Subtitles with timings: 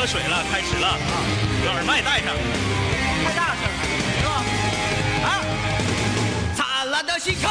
[0.00, 0.96] 喝水了，开始了啊！
[1.62, 2.34] 把耳麦戴上，
[3.22, 3.70] 太大声了，
[4.18, 4.32] 是吧？
[5.28, 5.44] 啊！
[6.56, 7.50] 灿烂的星空，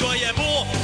[0.00, 0.79] 说也不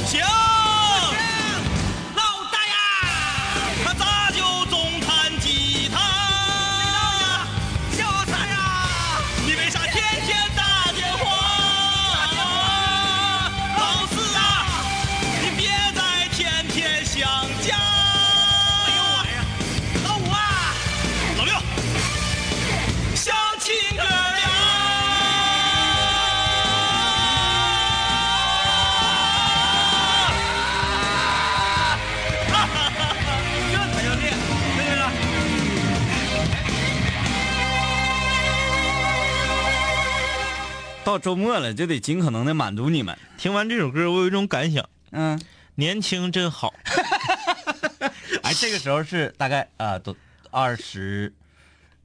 [41.17, 43.17] 到周末了，就得尽可能的满足你们。
[43.39, 45.41] 听完这首歌，我有一种感想：嗯，
[45.73, 46.71] 年轻真好。
[48.43, 50.15] 哎，这个时候是大概啊，都
[50.51, 51.33] 二十，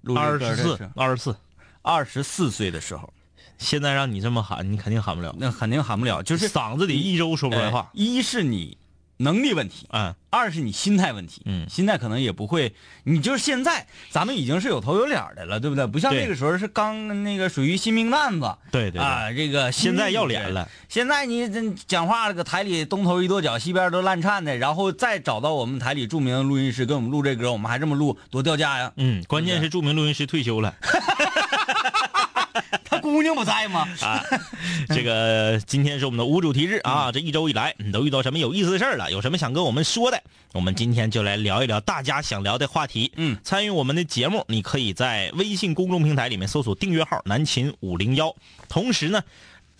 [0.00, 1.36] 录二十四二十四。
[1.82, 3.12] 二十四岁的时候，
[3.58, 7.90] 现在让你这么喊，你肯定喊不了，那肯定喊不了，就是嗓子里一周说不出来呃话。
[7.92, 8.78] 一是你
[9.22, 11.42] 能力问题，嗯，二是你心态问题。
[11.44, 15.86] 嗯心态可能也不会，你就是现在咱们已经是有头有脸的了，对不对？
[15.86, 18.54] 不像那个时候是刚那个属于新兵蛋子。
[18.70, 20.68] 对对对，啊，这个现在要脸了。
[20.88, 28.92] 现在你这讲话这个台里东头一跺脚，西边都烂颤的，然后再找到我们台里著名的录音师给我们录这歌，我们还这么录，多掉价呀！
[28.96, 30.74] 嗯，关键是著名录音师退休了
[32.84, 33.88] 他姑娘不在吗？
[34.00, 34.22] 啊。
[34.88, 39.10] 这个今天是我们的无主题日啊，这一周以来你都遇到什么有意思的事儿了？
[39.12, 40.22] 有什么想跟我们说的？
[40.52, 43.12] 我们今天就来聊一聊大家想聊的话题。
[43.16, 48.34] 嗯，参与我们的节目，你可以在微信公众平台里面搜索订阅号“南秦五零幺”，
[48.68, 49.22] 同时呢。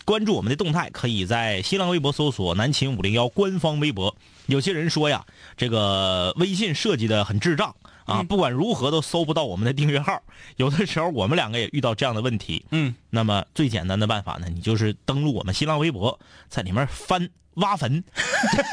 [0.05, 4.13] 关注我们的动态，可以在新浪微博搜索“南秦五零幺”官方微博。
[4.47, 5.23] 有些人说呀，
[5.55, 7.73] 这个微信设计的很智障
[8.05, 10.21] 啊，不管如何都搜不到我们的订阅号。
[10.57, 12.65] 有的时候我们两个也遇到这样的问题。
[12.71, 16.19] 嗯，那么最简单的办法呢，你就是登录我们新浪微博，
[16.49, 18.03] 在里面翻挖坟，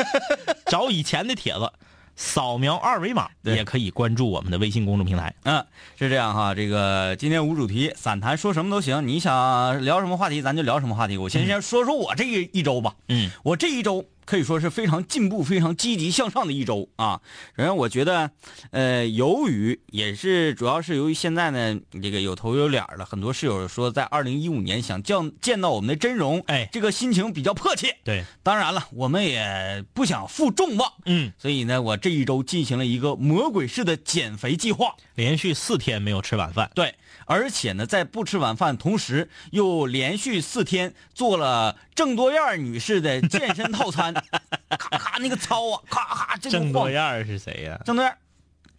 [0.66, 1.70] 找以前的帖子，
[2.16, 5.34] 扫描二维码也可以关注我们的微信公众平台。
[5.44, 5.64] 嗯，
[5.98, 6.54] 是这样哈。
[6.54, 11.16] 这个今天无主题，散谈说什么都行，你想聊什么话题，咱就聊什么话题。
[11.18, 12.94] 我先先说说我这一一周吧。
[13.08, 17.20] 嗯，我这一周可以说是非常进步、非常积极向上的一周啊。
[17.56, 18.30] 首先，我觉得，
[18.70, 27.96] 呃，由于也是主要是由于现在呢，这个有头有脸了，很多室友说在二零一五年想见见到我们的真容，哎这个心情比较迫切。
[28.04, 34.94] 对，当然了，我们也不想负众望，嗯，所以呢，我这一周进行了一个魔鬼式的减肥计划。
[35.16, 36.70] 连续四天没有吃晚饭。
[36.72, 36.94] 对，
[37.30, 44.12] 而且呢，在不吃晚饭同时，又连续四天做了郑多燕女士的健身套餐，
[44.76, 46.90] 咔咔那个操啊，咔咔这个郑多晃。
[46.90, 48.16] 燕儿是谁呀、郑多燕，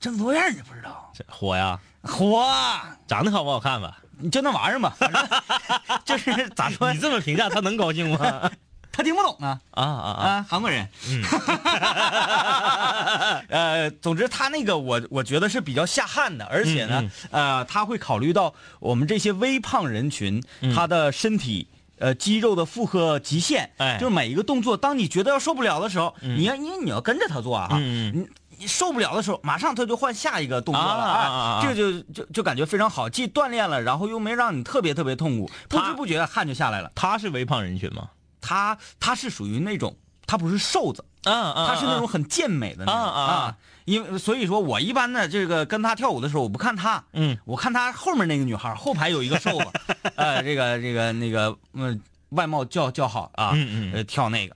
[0.02, 1.10] 郑多燕你不知道？
[1.16, 4.00] 这火呀，火啊，长得好不好看吧？
[4.20, 5.26] 你就那玩意儿吧，反正
[6.04, 8.52] 就是咋说你，这么评价他能高兴吗？
[8.92, 9.60] 他听不懂啊。
[9.72, 10.28] 啊啊啊！
[10.28, 10.88] 啊，韩国人。
[11.10, 11.24] 嗯，
[13.50, 20.44] 呃，总之他那个我我觉得是比较下汗的，而且呢，呃，他会考虑到我们这些微胖人群，
[20.76, 21.68] 他的身体。
[22.02, 28.28] 呃，肌肉的负荷极限，哎就是每一个动作，当你觉得要受不了的时候，你要因为你要跟着他做啊，嗯你
[28.58, 36.92] 你受不了的时候，马上他就换下一个动作了，啊啊啊这个就就就感觉非常好，既锻炼了，然后又没让你特别特别痛苦，不知不觉汗就下来了。
[36.96, 38.10] 他是微胖人群吗？
[38.42, 39.96] 他他是属于那种，
[40.28, 49.66] 他不是瘦子，啊啊他是那种很健美的那种啊因为所以说我一般呢，这个跟他跳舞的时候，我不看他，嗯，我看他后面那个女孩，后排有一个瘦子，
[50.16, 52.00] 呃，这个这个那个嗯、
[52.30, 53.94] 外貌较较好啊，嗯嗯。
[53.94, 54.56] 呃，跳那个。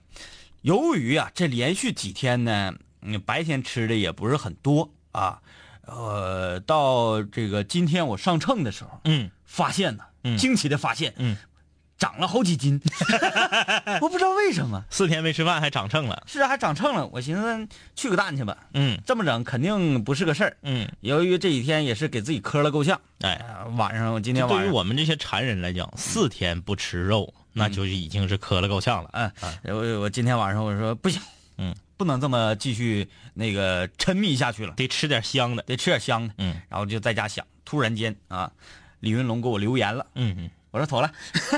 [0.62, 2.72] 由于啊，这连续几天呢，
[3.02, 5.40] 嗯，白天吃的也不是很多啊，
[5.86, 9.30] 呃，到这个今天我上秤的时候，嗯。
[9.44, 10.36] 发现呢，嗯。
[10.38, 11.36] 惊奇的发现，嗯，
[11.98, 12.80] 长了好几斤，
[14.02, 14.84] 我不知道为什么。
[14.90, 16.22] 四天没吃饭还长秤了。
[16.26, 17.06] 是啊，还长秤了。
[17.06, 19.00] 我寻思去个蛋去吧，嗯。
[19.06, 20.56] 这么整肯定不是个事儿。
[20.62, 29.10] 嗯，由于这几天也是给自己磕了够呛，哎，呃晚上我今天晚上，对于我们这些馋人来讲，四天不吃肉，那就是已经是磕了够呛了。
[29.12, 29.32] 嗯，
[29.64, 31.20] 我我今天晚上我说不行，
[31.56, 35.62] 嗯，不能这么继续那个沉迷下去了，得吃点香的。
[35.62, 36.34] 得吃点香的。
[36.38, 36.60] 嗯。
[36.68, 38.52] 然后就在家想，突然间啊，
[39.00, 41.10] 李云龙给我留言了，嗯嗯，我说妥了，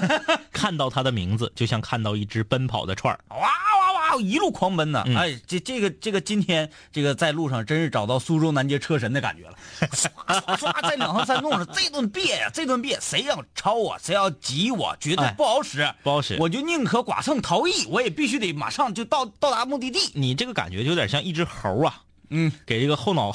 [0.52, 3.18] 看到他的名字，就像看到一只奔跑的串儿。
[3.30, 5.02] 哇哇哇，一路狂奔呢。
[5.06, 5.16] 嗯。
[5.16, 9.56] 哎，这这个这个今天这个在路上真是找到苏州南街车神的感觉了，
[9.90, 15.34] 唰唰唰在两条山路上这顿别呀，这顿别，谁要超我，谁要挤我，觉得哎。
[15.36, 16.36] 不好使，不好使。
[16.38, 19.98] 我就宁可剐蹭逃逸，我也必须得马上就到到达目的地。
[20.14, 23.32] 你这个感觉就有点像一只猴啊，嗯，给这个后脑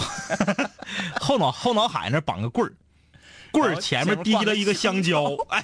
[1.20, 2.72] 后脑后脑海那绑个棍儿，
[3.54, 5.64] 棍儿前面滴了一个香蕉， 哎，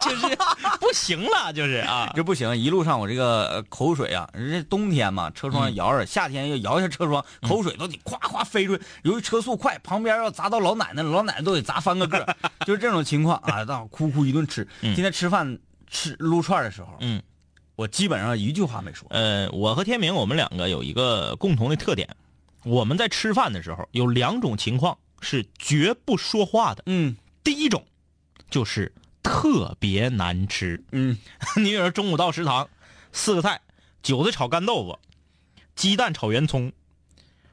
[0.00, 0.36] 就是
[0.80, 8.82] 不行了，就是啊，这不行，一路上我这个呃口水啊，人家冬天嘛，车窗摇着，夏天要摇一下车窗，口水都得夸夸飞出去。
[9.04, 12.36] 由于车速快，旁边要砸到老奶奶，老奶奶都得砸翻个个，
[12.66, 14.66] 就是这种情况啊，到哭哭一顿吃。
[14.80, 15.56] 今天吃饭
[15.88, 17.22] 吃撸串的时候，嗯，
[17.76, 19.06] 我基本上一句话没说。
[19.10, 22.08] 呃，我和天明我们两个有一个共同的特点，
[22.64, 26.82] 我们在吃饭的时候有两种情况是绝不说话的。
[26.86, 27.86] 嗯第一种
[28.50, 28.92] 就是
[29.22, 31.16] 特别难吃，嗯，
[31.56, 32.68] 你比如说中午到食堂，
[33.12, 33.60] 四个菜：
[34.02, 34.98] 韭菜炒干豆腐，
[35.74, 36.72] 鸡蛋炒圆葱，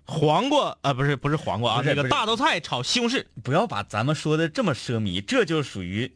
[0.06, 6.12] 黄瓜啊、不是不是黄瓜啊，那个大豆菜炒西红柿，不要把咱们说的这么奢靡，这就属于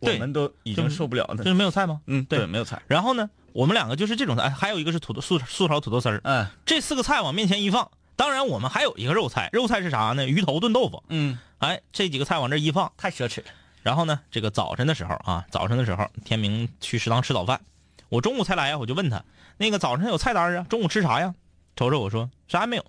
[0.00, 1.44] 我们都已经受不了这的。
[1.44, 2.00] 是没有菜吗？
[2.06, 2.82] 嗯，对对，没有菜。
[2.86, 10.26] 然后呢，我们两个就是这种菜，哎还有一个是土豆素素炒土豆丝儿，嗯这四个菜往面前一放，当然我们还有一个肉菜，肉菜是啥呢？
[10.26, 13.46] 鱼头炖豆腐，嗯，哎，这几个菜往这一放，太奢侈了。
[13.82, 17.60] 然后呢，这个早晨的时候啊，早晨的时候，天明去食堂吃早饭，
[18.08, 19.22] 我中午才来呀，我就问他，
[19.58, 21.34] 那个早晨有菜单啊，中午吃啥呀？
[21.76, 22.84] 瞅瞅我说啥也没有，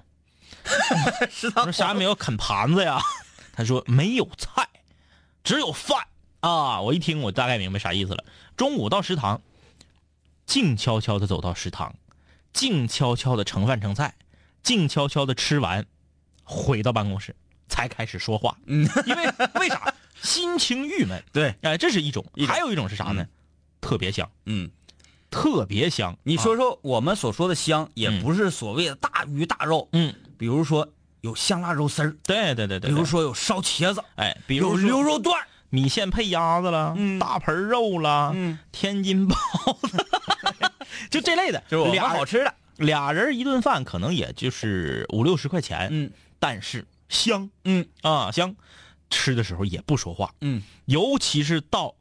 [1.29, 2.99] 食堂说啥也没有，啃盘子呀。
[3.51, 4.67] 他说没有菜，
[5.43, 6.07] 只有饭
[6.39, 6.79] 啊。
[6.79, 8.23] 我一听，我大概明白啥意思了。
[8.55, 9.41] 中午到食堂，
[10.45, 11.95] 静悄悄的走到食堂，
[12.53, 14.15] 静悄悄的盛饭盛菜，
[14.67, 15.85] 静悄悄的吃完，
[16.43, 17.33] 回到办公室
[17.69, 18.57] 才开始说话。
[18.65, 19.25] 嗯，因为
[19.61, 19.93] 为啥？
[20.21, 21.23] 心情郁闷。
[21.31, 23.25] 对，哎，这是一种，还有一种是啥呢？
[23.79, 24.69] 特别香，嗯。
[25.29, 26.17] 特别香。
[26.23, 28.21] 你说说我们所说的香，也嗯。
[28.21, 30.85] 不是所谓的大鱼大肉，嗯，比如说
[31.21, 37.17] 有香辣肉丝儿，对对对对，比如，说有烧茄子，哎，比如说牛肉段米线配鸭子了，嗯。
[37.19, 38.59] 大盆肉了，嗯。
[38.73, 39.37] 天津包
[39.83, 40.05] 子，
[41.09, 42.53] 就这类的， 就是我们俩好吃的。
[42.77, 46.11] 俩人一顿饭可能也就是五六十块钱，嗯。
[46.39, 47.49] 但是香。
[47.63, 47.87] 嗯。
[48.01, 48.55] 啊香，
[49.09, 51.95] 吃的时候也不说话，嗯，尤其是到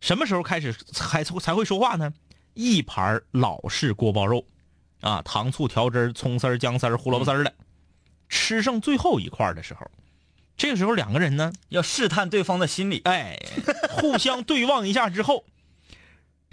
[0.00, 2.12] 什么时候开始才才会说话呢？
[2.52, 4.46] 一盘老式锅包肉，
[5.00, 7.54] 啊，糖醋调汁儿、葱丝儿、姜丝儿、胡萝卜丝儿的，
[8.28, 9.90] 吃剩最后一块儿的时候，
[10.56, 13.00] 这个时候两个人呢，要试探对方的心理。
[13.04, 13.36] 哎，
[13.90, 15.44] 互相对望一下之后，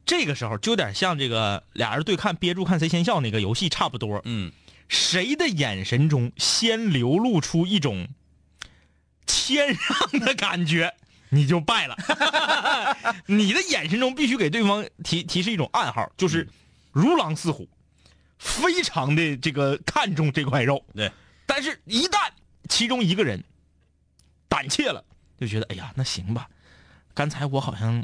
[0.06, 4.52] 这个时候就有点像这个俩人对看憋住看谁先笑那个游戏差不多，嗯，
[4.88, 8.08] 谁的眼神中先流露出一种
[9.26, 10.94] 谦让的感觉，
[11.30, 11.96] 你就败了。
[13.28, 16.48] 你的眼神中必须给对方提提示一种暗号，就是
[16.92, 17.70] 如狼似虎，
[18.38, 20.84] 非常的这个看重这块肉。
[20.94, 21.10] 对，
[21.46, 22.18] 但是，一旦
[22.68, 23.42] 其中一个人
[24.50, 25.04] 胆怯了，
[25.40, 26.50] 就觉得哎呀，那行吧，
[27.14, 28.04] 刚才我好像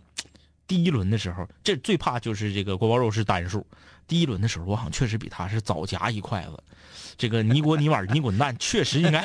[0.68, 3.66] 第一轮的时候，这最怕就是这个锅包肉是单数。
[4.08, 6.58] 第一轮的时候，我好像确实比他是早夹一筷子。
[7.18, 9.20] 这个你锅你碗你滚蛋， 确实应该。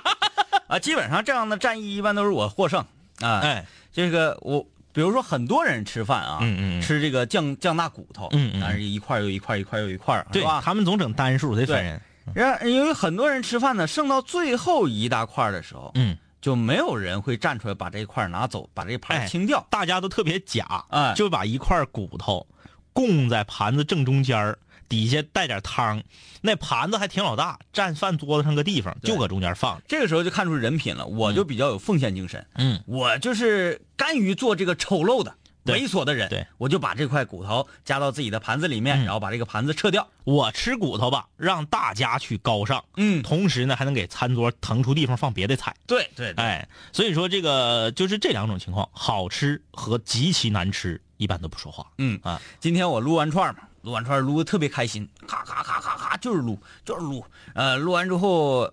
[0.68, 2.84] 啊，基本上这样的战役一般都是我获胜
[3.20, 3.40] 啊。
[3.40, 4.60] 哎，这个我
[4.92, 10.60] 比如说很多人吃饭啊，嗯嗯嗯吃这个酱酱大骨头，嗯嗯但是一块又一块，一块又一块，对吧？
[10.64, 12.00] 他们总整单数，得分人。
[12.34, 19.66] 然因为很多人吃饭呢，剩到最后一大块的时候，嗯，就没有人会站出来把这一块拿走，把这盘清掉。
[19.68, 22.46] 大家都特别假，哎就把一块骨头
[22.92, 24.56] 供在盘子正中间儿
[24.88, 26.00] 底下带点汤，
[26.42, 29.82] 那盘子还挺老大，占饭桌子上个地方，就搁中间放。
[29.88, 36.28] 这个时候就看出人品了，我就比较有奉献精神，嗯，我就是甘于做这个丑陋的、对猥琐的人。
[36.28, 40.06] 对，我就把这块骨头加到自己的盘子里面，嗯然后把这个盘子撤掉。
[40.24, 45.74] 我吃骨头吧，让大家去高尚，嗯，同时呢还能给餐桌腾出地方放别的菜。
[45.86, 51.86] 对对对，哎，所以说这个就是这两种情况，好吃和极其难吃，一般都不说话。
[51.98, 57.24] 嗯啊，今天我撸完串嘛，撸完串撸的特别开心，咔咔咔咔咔就是撸就是撸。
[57.54, 58.72] 呃，撸完之后，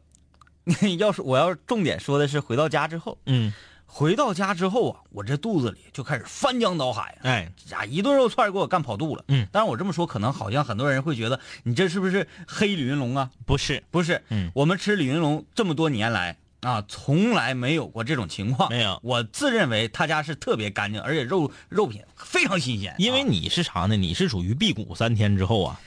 [0.98, 3.54] 要是我要重点说的是回到家之后，嗯，
[3.96, 7.30] 回到家之后啊，我这肚子里就开始翻江倒海啊。
[7.30, 9.24] 哎，呀，一顿肉串给我干跑肚了。
[9.28, 13.30] 嗯，但是我这么说，可能好像很多人会觉得你这是不是黑李云龙啊？
[13.46, 18.68] 不是，不是，嗯我们吃李云龙这么多年来，啊，从来没有过这种情况。
[18.72, 22.94] 没有我自认为他家是特别干净，而且肉肉品非常新鲜。
[22.94, 23.96] 啊因为你是啥呢？
[23.96, 25.80] 你是属于辟谷三天之后啊，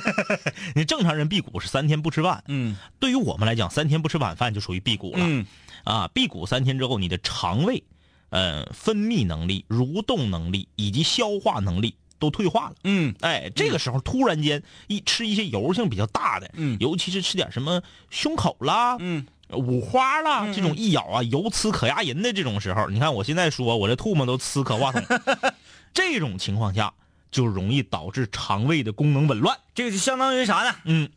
[0.74, 5.18] 你正常人辟谷是三天不吃饭，嗯对于我们来讲，三天不吃晚饭就属于辟谷了。
[5.20, 5.44] 嗯
[5.84, 7.82] 啊，辟谷三天之后，你的肠胃，
[8.30, 12.74] 呃，分泌能力、蠕动能力以及消化能力都退化了。
[12.84, 25.02] 嗯哎，这个时候突然间一吃一些油性比较大的，嗯尤其是吃点什么胸口啦、嗯五花啦嗯这种一咬啊，油呲可牙龈的这种时候，你看我现在说我这唾沫都呲可话筒，
[25.94, 26.92] 这种情况下
[27.30, 29.56] 就容易导致肠胃的功能紊乱。
[29.74, 30.74] 这个就相当于啥呢？
[30.84, 31.08] 嗯，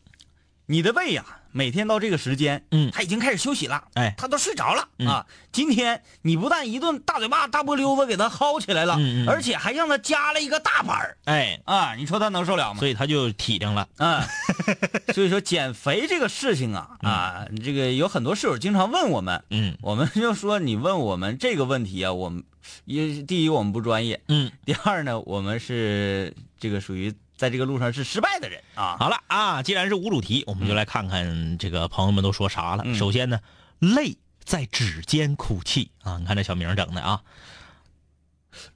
[0.71, 2.89] 你的胃呀、每天到这个时间，嗯。
[2.91, 4.15] 他已经开始休息了，哎。
[4.17, 5.07] 他都睡着了、嗯。
[5.09, 5.25] 啊。
[5.51, 9.29] 今天你不但一顿大嘴巴、大波溜子给他薅起来了，嗯嗯。
[9.29, 11.17] 而且还让他加了一个大板儿。
[11.25, 12.79] 哎，啊，你说他能受了吗？
[12.79, 13.85] 所以他就体谅了。
[13.97, 14.25] 啊，
[15.13, 19.77] 所以说减肥这个事情啊啊，这个有很多室友经常问我们，嗯。
[19.81, 22.41] 我们就说你问我们这个问题啊，我们
[22.85, 28.97] 一第一我们不专业，嗯，第二呢，我们是这个属于在这个路上是失败的人啊。
[28.99, 32.83] 好了啊，既然是无主题，我们就来看看这个朋友们都说啥了。
[32.85, 33.39] 嗯首先呢，
[33.79, 37.21] 泪在指尖哭泣啊，你看这小名整的啊，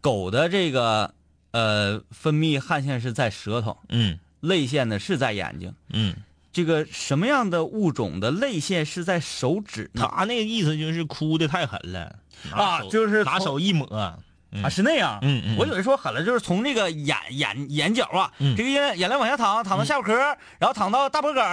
[0.01, 1.13] 狗的这个
[1.51, 5.72] 呃分泌汗腺是在舌头，嗯泪腺呢是在眼睛。
[5.89, 6.15] 嗯，
[6.51, 9.91] 这个什么样的物种的泪腺是在手指？
[9.93, 12.17] 他那个意思就是哭的太狠了
[12.51, 14.17] 啊就是从拿手一抹，嗯
[14.63, 15.19] 啊，是那样。
[15.21, 20.13] 嗯嗯我有人说狠了，就是从这个眼眼眼角啊，嗯这个眼眼泪往下淌，淌到下巴壳，
[20.59, 21.43] 然后淌到大脖梗，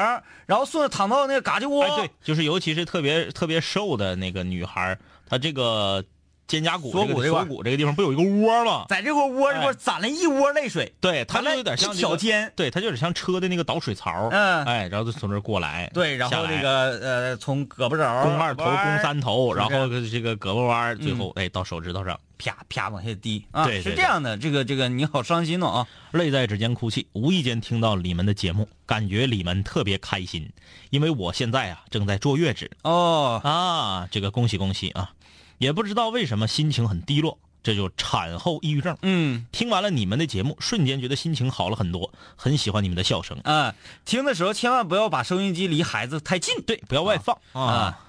[0.47, 1.85] 然后顺着淌到那个嘎吱窝。
[1.85, 4.97] 哎，对，就是尤其是特别特别瘦的那个女孩，
[5.28, 6.04] 她这个
[6.46, 8.84] 肩胛骨锁骨锁骨这个地方不有一个窝吗？
[8.88, 10.92] 在这个窝这块哎攒了一窝泪水。
[11.00, 24.37] 对，它就有点像一这个挑尖对，它就有点像车的那个导水槽，嗯哎，然后就从这过来，对，然后这个呃，从胳膊肘、肱二头、肱三头，然后这个胳膊弯，最嗯后哎到手指头上，啪啪往下滴啊，是这样的。
[24.37, 25.87] 这个这个你好伤心哦啊！
[26.11, 27.06] 泪在指尖哭泣。
[27.12, 30.50] 无意间听到李们的节目，感觉李们特别开心，
[30.90, 35.11] 因为我现在啊正在坐月子哦，啊，这个恭喜恭喜啊！
[35.62, 38.99] 也不知道为什么心情很低落，这就产后抑郁症。
[39.02, 43.38] 嗯听完了你们的节目，瞬间觉得心情好了很多，很喜欢你们的笑声。
[43.45, 43.73] 啊，
[44.04, 46.61] 听的时候千万不要把收音机离孩子太近。
[46.66, 48.00] 对，不要外放啊，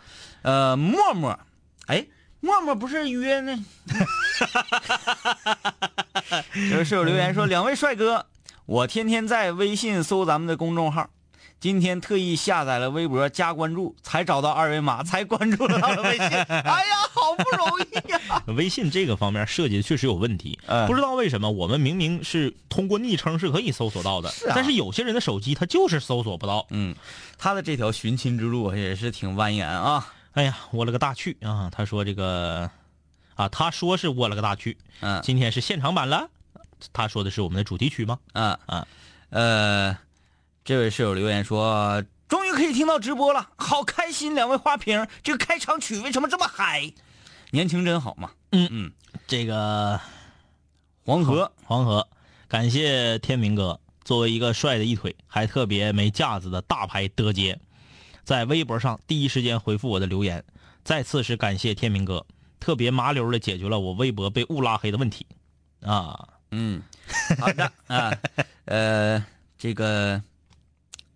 [0.41, 1.39] 呃，默默，
[1.85, 2.07] 哎，
[2.39, 3.63] 默默不是约呢？
[6.71, 8.25] 这位室友留言说：“两位帅哥，
[8.65, 11.07] 我天天在微信搜咱们的公众号，
[11.63, 16.27] 今天特意下载了微博加关注，才找到二维码，才关注了他的微信。
[16.27, 26.67] 哎呀，好不容易呀、微信这个方面设计的确实有问题，嗯不知道为什么我们明明是通过昵称是可以搜索到的，是啊但是有些人的手机他就是搜索不到。
[26.69, 26.93] 嗯，
[27.37, 30.13] 他的这条寻亲之路也是挺蜿蜒啊。
[30.33, 31.69] 哎呀，我了个大去啊！
[31.71, 32.69] 他说这个，
[33.35, 36.27] 啊，他说是我了个大去，嗯今天是现场版了。
[36.91, 38.19] 他说的是我们的主题曲吗？
[38.33, 38.85] 嗯啊，
[39.29, 39.97] 呃，
[40.65, 44.33] 这位室友留言说，终于可以听到直播了，好开心！
[44.33, 46.89] 两位花瓶，这个开场曲为什么这么嗨？
[47.51, 48.31] 年轻真好嘛！
[48.51, 48.91] 嗯嗯，
[49.27, 49.99] 这个
[51.05, 52.07] 黄河，黄河，
[52.47, 57.59] 感谢天明哥，作为一个帅的一腿还特别没架子的大牌德杰，
[58.23, 60.41] 在微博上第一时间回复我的留言，
[60.85, 62.25] 再次是感谢天明哥，
[62.61, 65.27] 特别麻溜的解决了我微博被误拉黑的问题，
[65.81, 66.81] 啊，嗯，
[67.37, 68.17] 好的啊，
[68.63, 69.25] 呃，
[69.57, 70.21] 这个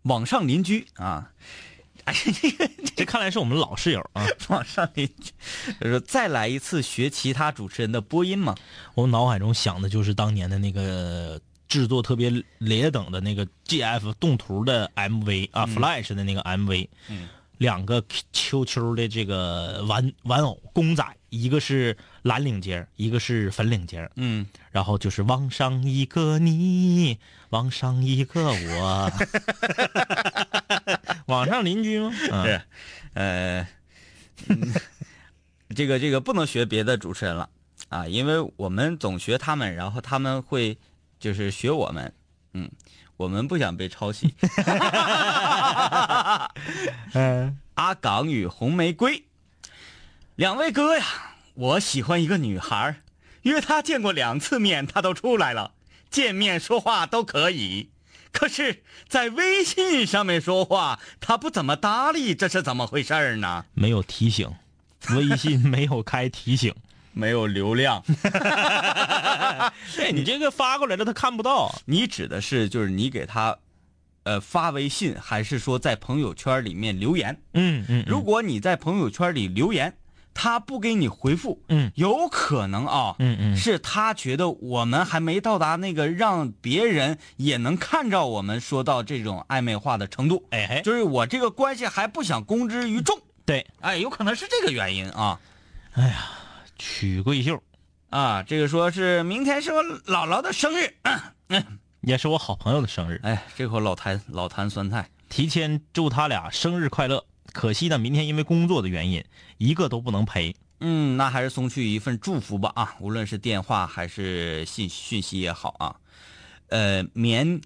[0.08, 1.30] 网上邻居啊，
[2.06, 2.70] 哎呀，这个。
[2.96, 4.26] 这看来是我们老室友啊。
[4.50, 5.32] 网上邻居，
[5.80, 8.56] 就是再来一次学其他主持人的播音嘛？
[8.96, 27.18] 我脑海中想的就是当年的那个制作特别劣等的那个 GF 动图的 MV 啊、f l a s h 的那个 MV，嗯，两个 Q Q 的这个玩玩偶公仔，一个是蓝领结，一个是粉领结，嗯，然后就是网上一个你，
[27.50, 29.12] 网上一个我，
[31.28, 32.12] 网上邻居吗？
[32.32, 32.46] 嗯。
[32.46, 32.62] 是，
[33.14, 33.68] 呃，
[34.50, 34.74] 嗯
[35.76, 37.50] 这个这个不能学别的主持人了
[37.90, 40.78] 啊，因为我们总学他们，然后他们会
[41.20, 42.14] 就是学我们，
[42.54, 42.70] 嗯，
[43.18, 44.36] 我们不想被抄袭。
[47.14, 49.24] 嗯，阿港与红玫瑰，
[50.36, 51.06] 两位哥呀，
[51.56, 52.98] 我喜欢一个女孩儿，
[53.42, 55.72] 约她见过两次面，她都出来了，
[56.10, 57.90] 见面说话都可以，
[58.32, 63.66] 可是，在微信上面说话，她不怎么搭理，这是怎么回事呢？
[63.74, 64.54] 没有提醒，
[65.10, 66.76] 微信没有开提醒。
[67.18, 68.04] 没有流量，
[69.96, 71.74] 对 你这个发过来了，他看不到。
[71.86, 73.58] 你指的是就是你给他，
[74.24, 77.42] 呃发微信，还是说在朋友圈里面留言。
[77.54, 79.98] 嗯嗯，如果你在朋友圈里留言，
[80.34, 81.92] 他不给你回复，嗯。
[81.96, 83.58] 有可能啊，嗯嗯。
[83.58, 95.40] 是他觉得我们还没到达那个让别人也能看着我们说到这种暧昧话的程度，哎嘿，就是我这个关系还不想公之于众，对，哎，有可能是这个原因啊
[96.78, 97.62] 曲桂秀
[98.10, 100.94] 啊，这个说是明天是我姥姥的生日，
[102.02, 107.26] 也是我好朋友的生日，哎，这口老坛老坛酸菜，提前祝他俩生日快乐。
[107.54, 109.24] 可惜呢，明天因为工作的原因，
[109.58, 110.56] 一个都不能陪。
[110.80, 115.96] 嗯，那还是送去一份祝福吧啊，无论是电话还是信讯息也好啊。
[116.68, 117.60] 呃，棉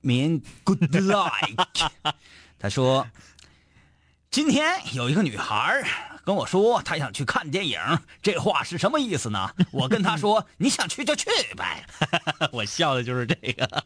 [0.00, 1.30] 棉 good luck，
[2.58, 3.06] 他说，
[4.34, 5.80] 今天有一个女孩
[6.24, 7.78] 跟我说她想去看电影，
[8.20, 9.48] 这话是什么意思呢？
[9.70, 11.86] 我跟她说，你想去就去呗。
[12.50, 13.84] 我笑的就是这个，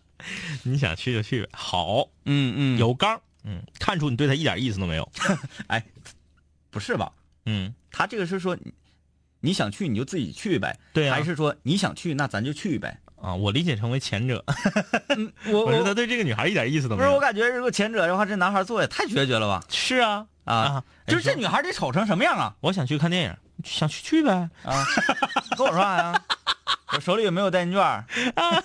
[0.63, 1.51] 你想去就去呗。
[1.53, 5.07] 好，嗯嗯，有刚，嗯，看出你对她一点意思都没有。
[5.69, 5.85] 哎，
[6.71, 7.13] 不是吧？
[7.45, 8.73] 嗯，他这个是说，你
[9.41, 12.99] 你想去你就自己去呗，对啊还是说你想去那咱就去呗？
[13.21, 14.45] 啊，我理解成为前者，
[15.51, 17.21] 我我说他对这个女孩一点意思都没有不是，我。
[17.21, 19.63] 感觉如果前者的话，这男孩做也太决绝了吧？
[19.69, 22.55] 是啊啊，啊，就是这女孩得丑成什么样啊？
[22.61, 23.35] 我想去看电影，
[23.65, 24.33] 想去去呗。
[24.63, 24.85] 啊，
[25.59, 26.23] 跟我说啥呀？
[26.95, 28.05] 我手里有没有代金券儿。
[28.35, 28.63] 啊，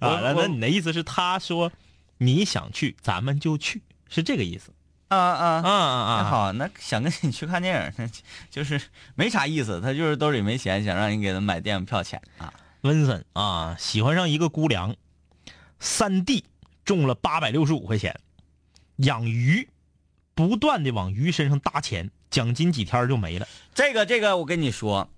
[0.00, 1.72] 那那你的意思是他说
[2.18, 4.72] 你想去，咱们就去，是这个意思
[5.08, 6.22] 啊啊啊啊啊！
[6.22, 8.08] 那好，那想跟你去看电影，那
[8.50, 8.80] 就是
[9.14, 9.80] 没啥意思。
[9.80, 12.52] 他就是兜里没钱，想让你给他买电影票钱啊。
[12.84, 14.94] 温森啊，喜欢上一个姑娘，
[15.80, 16.44] 三弟
[16.84, 18.20] 中了八百六十五块钱，
[18.96, 19.66] 养鱼，
[20.34, 23.48] 不断的往鱼身上搭钱，奖金几天就没了。
[23.72, 25.08] 这个这个，我跟你说，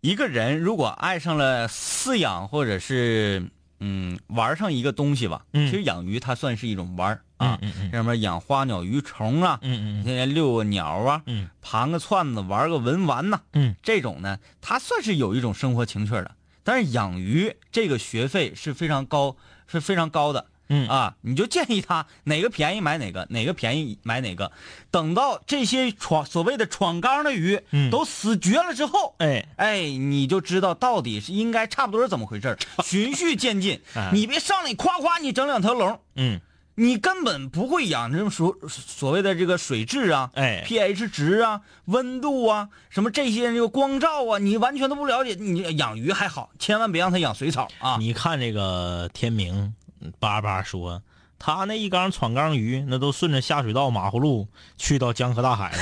[0.00, 16.36] 一个人如果爱上了饲养或者是嗯玩上一个东西吧，嗯其实养鱼它算是一种玩儿啊，嗯嗯上面养花鸟鱼虫啊，嗯嗯现在遛个鸟啊，嗯盘个串子，玩个文玩呐、嗯这种呢，它算是有一种生活情趣的。
[16.64, 19.36] 但是养鱼这个学费是非常高，
[19.68, 20.46] 是非常高的。
[20.68, 20.88] 嗯。
[20.88, 24.50] 啊，你就建议他哪个便宜买哪个，哪个便宜买哪个。
[24.90, 27.90] 等到这些闯所谓的闯缸的鱼、嗯。
[27.90, 32.58] 都死绝了之后，哎，哎，你就知道到底是应该差不多是怎么回事儿。
[32.82, 36.40] 循序渐进啊，你别上来夸夸你整两条龙，嗯
[36.76, 45.34] 你根本不会养这种所所谓的这个水质啊，哎，pH 值啊，温度啊，什么这些这个光照啊，你完全都不了解。
[45.34, 47.96] 你养鱼还好，千万别让它养水草啊。
[47.98, 49.74] 你看这个天明
[50.18, 51.00] 叭叭说，
[51.38, 55.78] 他那一缸闯缸鱼，那都顺着下水道马葫芦去到江河大海了。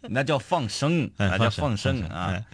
[0.08, 2.32] 那叫放生，哎那叫放生生啊。
[2.32, 2.44] 哎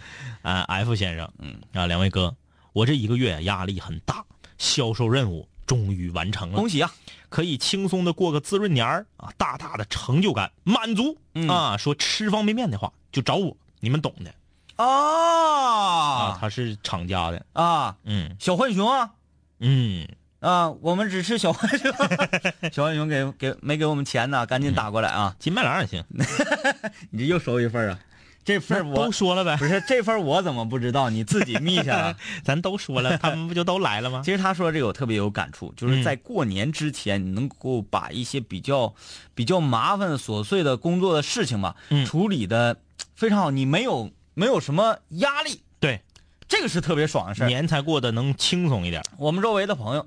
[0.42, 2.34] 啊，F 先生，嗯啊，两位哥，
[2.72, 4.24] 我这一个月压力很大，
[4.58, 6.92] 销售任务终于完成了恭，喜啊！
[7.28, 11.76] 可以轻松的过个滋润年儿啊，大大的成就感，满足、嗯啊。
[11.76, 14.34] 说吃方便面的话，就找我，你们懂的
[14.76, 14.84] 啊。
[16.32, 19.10] 啊他是厂家的，啊，嗯小浣熊啊
[19.60, 20.06] 嗯，
[20.40, 21.90] 啊，我们只吃小浣熊，
[22.70, 25.34] 小浣熊给给没给我们钱呢，赶紧打过来啊！
[25.38, 26.04] 金麦郎也行，
[27.10, 27.98] 你这又收一份啊？
[28.44, 31.08] 这份那我都说了呗，不是这份我怎么不知道？
[31.08, 32.16] 你自己密下了。
[32.44, 34.20] 咱都说了，他们不就都来了吗？
[34.24, 38.94] 其实他说这个我特别有感触，就是在过年之前，你能够把一些比较
[39.34, 42.76] 比较麻烦琐碎的工作的事情吧，嗯处理的
[43.14, 46.02] 非常好，你没有没有什么压力，对，
[46.46, 47.46] 这个是特别爽的事儿。
[47.46, 49.02] 年才过得能轻松一点。
[49.16, 50.06] 我们周围的朋友，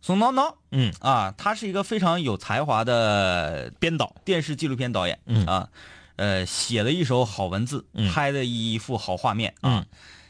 [0.00, 5.68] 宋叨叨嗯，啊，他是一个非常有才华的编导，电视纪录片导演，嗯啊，
[6.16, 9.84] 呃，写了一手好文字，嗯拍的一幅好画面啊。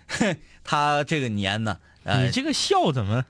[0.65, 3.25] 他这个年呢，呃你，这个笑怎么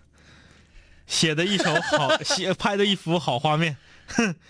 [1.07, 3.77] 写的一手好， 写拍的一幅好画面？
[4.09, 4.35] 哼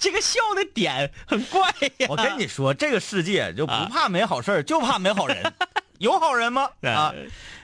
[0.00, 2.06] 这个笑的点很怪呀。
[2.08, 5.52] 我跟你说，这个世界就不怕没好事儿，就怕没好人。
[5.98, 6.68] 有好人吗？
[6.82, 7.14] 啊，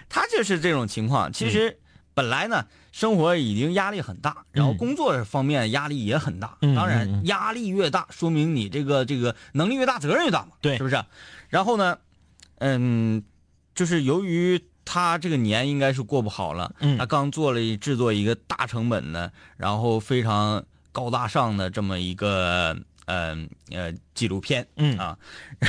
[0.09, 1.33] 他就是这种情况。
[1.33, 1.79] 其实
[2.15, 6.59] 本来呢，生活已经压力很大，然后工作方面压力也很大。
[6.61, 10.53] 嗯嗯当然，压力越大，说明你这个这个能力越大，责任越大嘛。
[10.61, 11.03] 对是不是？
[11.49, 11.99] 然后呢，
[12.59, 13.23] 嗯，
[13.75, 23.37] 就是由于他这个年应该是过不好了，嗯他刚做了制作一个大成本的，然后非常高大上的这么一个呃
[23.71, 25.19] 呃纪录片，嗯啊，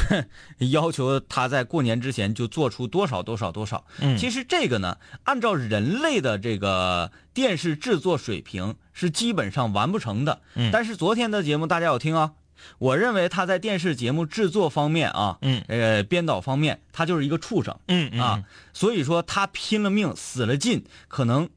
[0.72, 3.86] 要求他在过年之前就做出多少多少多少。
[4.00, 10.42] 嗯其实这个呢，按照人类的这个电视制作水平是基本上完不成的。
[10.56, 12.34] 嗯但是昨天的节目大家有听啊，
[12.78, 17.78] 我认为他在电视节目制作方面啊，嗯呃，编导方面，他就是一个畜生。
[17.88, 18.44] 嗯嗯啊，
[18.74, 21.50] 所以说他拼了命死了劲，可能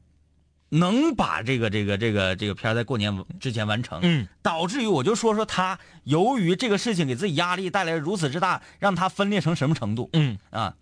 [0.69, 10.73] 能把这个这个这个这个片儿在过年之前完成，嗯导致于我就说说他由于这个事情给自己压力带来如此之大，让他分裂成什么程度嗯，啊？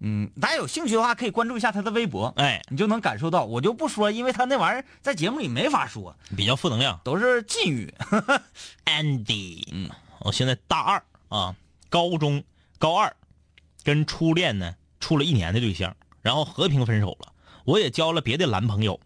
[0.00, 3.46] 嗯，大家有兴趣的话可以关注一下他的微博，哎，你就能感受到。
[3.46, 7.00] 我就不说，因为他那玩意儿在节目里没法说，比较负能量。
[7.02, 7.94] 都是禁语。
[8.84, 9.88] Andy，嗯，
[10.20, 11.56] 我现在大二啊，
[11.88, 12.44] 高中
[12.78, 13.16] 高二，
[13.84, 17.32] 跟初恋呢处了一年的对象，然后和平分手了。
[17.64, 19.00] 我也交了别的男朋友，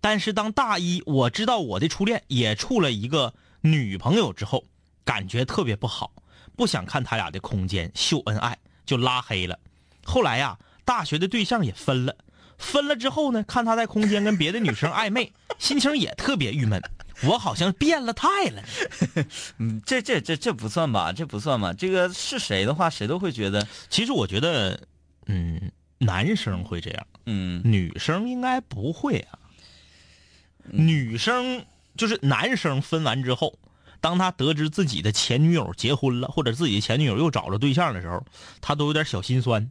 [0.00, 4.64] 但是当大一我知道我的初恋也处了一个女朋友之后，
[5.04, 6.12] 感觉特别不好，
[6.56, 9.58] 不想看他俩的空间秀恩爱，就拉黑了。
[10.04, 12.16] 后来呀、大学的对象也分了，
[12.58, 16.80] 分了之后呢，看他在空间跟别的女生暧昧，心情也特别郁闷。
[17.22, 18.62] 我好像变了态了。
[19.58, 21.12] 嗯，这这这这不算吧？
[21.12, 21.72] 这不算吧？
[21.72, 24.78] 这个是谁的话，谁都会觉得，其实我觉得，
[25.26, 29.38] 嗯，男生会这样，嗯女生应该不会啊。
[30.70, 31.64] 女生
[31.96, 33.58] 就是男生分完之后，
[34.00, 38.24] 当他得知自己的前女友结婚了，或者自己的前女友又找了对象的时候，
[38.60, 39.70] 他都有点小心酸。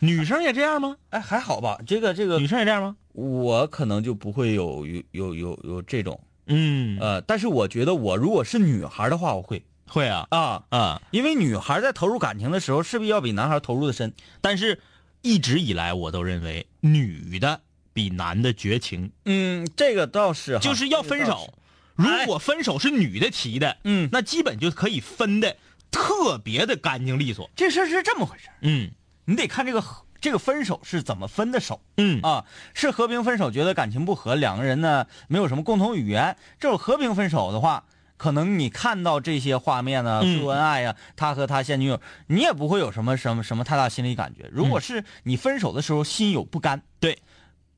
[0.00, 0.96] 女生也这样吗？
[1.10, 1.80] 哎，还好吧？
[1.86, 2.96] 这个这个女，生也这样吗？
[3.12, 11.02] 我可能就不会有有有有有这种，嗯，呃，但是我觉得我如果是女孩的话，我会会啊啊，啊！
[11.10, 14.12] 因为女孩在投入感情的时候，势必要比男孩投入的深。
[14.40, 14.80] 但是
[15.22, 17.60] 一直以来我都认为女的
[17.92, 21.54] 比男的绝情，嗯，这个倒是，就是要分手。
[21.96, 24.08] 如果分手是女的提的，嗯。
[24.10, 25.56] 那基本就可以分的
[25.90, 27.50] 特别的干净利索。
[27.54, 28.54] 这事儿是这么回事儿。
[28.62, 28.90] 嗯。
[29.26, 29.84] 你得看这个
[30.20, 31.82] 这个分手是怎么分的手。
[31.98, 32.22] 嗯。
[32.22, 32.46] 啊？
[32.72, 36.36] 是和平分手，觉得感情不和，两个人呢没有什么共同语言。
[36.58, 37.84] 这种和平分手的话，
[38.16, 40.40] 可能你看到这些画面呢，嗯。
[40.40, 44.48] 秀恩爱呀、他和他现女友，你也不会有什么什么什么太大心理感觉。
[44.50, 47.18] 如果是你分手的时候心有不甘，对，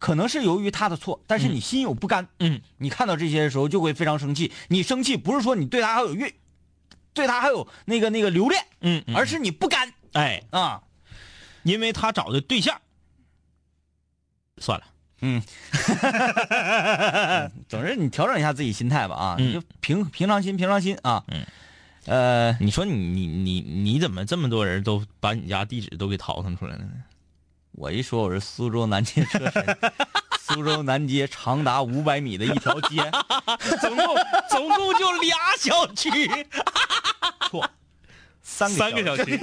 [0.03, 2.61] 可能是由于他的错，但是你心有不甘，嗯。
[2.79, 4.51] 你看到这些的时候就会非常生气。
[4.67, 6.35] 你生气不是说你对他还有怨，
[7.15, 9.15] 对他还有那个那个留恋，嗯，嗯。
[9.15, 9.95] 而是你不甘。
[10.15, 10.83] 哎，啊。
[11.63, 12.81] 因为他找的对象，
[14.59, 14.85] 算了，
[15.21, 15.41] 嗯，
[17.69, 19.51] 总之你调整一下自己心态吧啊，嗯。
[19.51, 21.23] 你就平平常心，平常心啊。
[21.29, 21.47] 嗯，
[22.07, 26.91] 呃，你说你你你你怎么这么多人都把你家地址都给淘腾出来了呢？
[27.73, 29.79] 我一说我是苏州南街车神，
[30.39, 33.11] 苏州南街长达五百米的一条街，
[33.81, 34.17] 总共
[34.51, 36.11] 总共就俩小区，
[37.51, 37.67] 错，
[38.43, 39.39] 三个三个小区，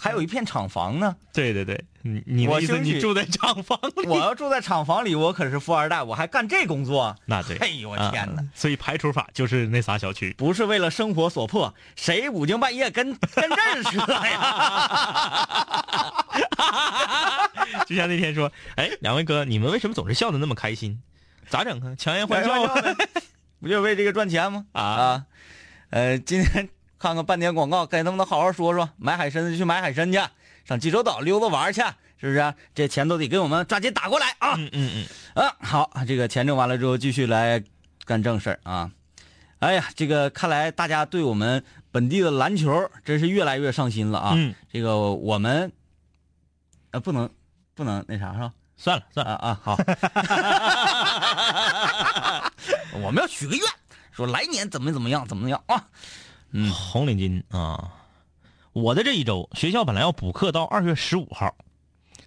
[0.00, 1.14] 还有一片厂房呢。
[1.34, 4.06] 对对对，你你的意思你住在厂房里？
[4.06, 10.32] 我要住在厂房里，我可是富二代，我还干这工作，那对，哎呦我天哪啊所以排除法就是那仨小区。
[10.38, 15.38] 不是为了生活所迫，谁五更半夜跟跟这儿扯呀？
[17.86, 21.00] 就像那天说，哎，两位哥，你们为什么总是笑得那么开心？
[21.48, 21.94] 咋整啊？
[21.96, 22.80] 强颜欢笑啊？
[22.80, 23.06] 呗，
[23.60, 24.66] 不就为这个赚钱吗？
[24.72, 25.26] 啊啊，
[25.90, 28.88] 呃，今天看看半点广告，该能不能好好说说？
[28.96, 30.20] 买海参的就去买海参去，
[30.64, 31.80] 上济州岛溜达玩去，
[32.18, 34.54] 是不是、这钱都得给我们抓紧打过来啊！
[34.56, 37.62] 嗯嗯嗯，啊，好，这个钱挣完了之后，继续来
[38.04, 38.90] 干正事儿啊！
[39.58, 44.32] 哎呀，这个看来大家对我们本地的篮球真是越来越上心了啊！
[44.36, 45.70] 嗯这个我们
[46.92, 47.28] 呃不能
[47.74, 48.52] 不能那啥是吧？
[48.76, 49.76] 算了算了，啊啊，好，
[53.00, 53.64] 我们要许个愿，
[54.10, 55.84] 说来年怎么怎么样，怎么样啊？
[56.52, 57.92] 嗯红领巾啊！
[58.72, 61.54] 我的这一周学校本来要补课到二月十五号，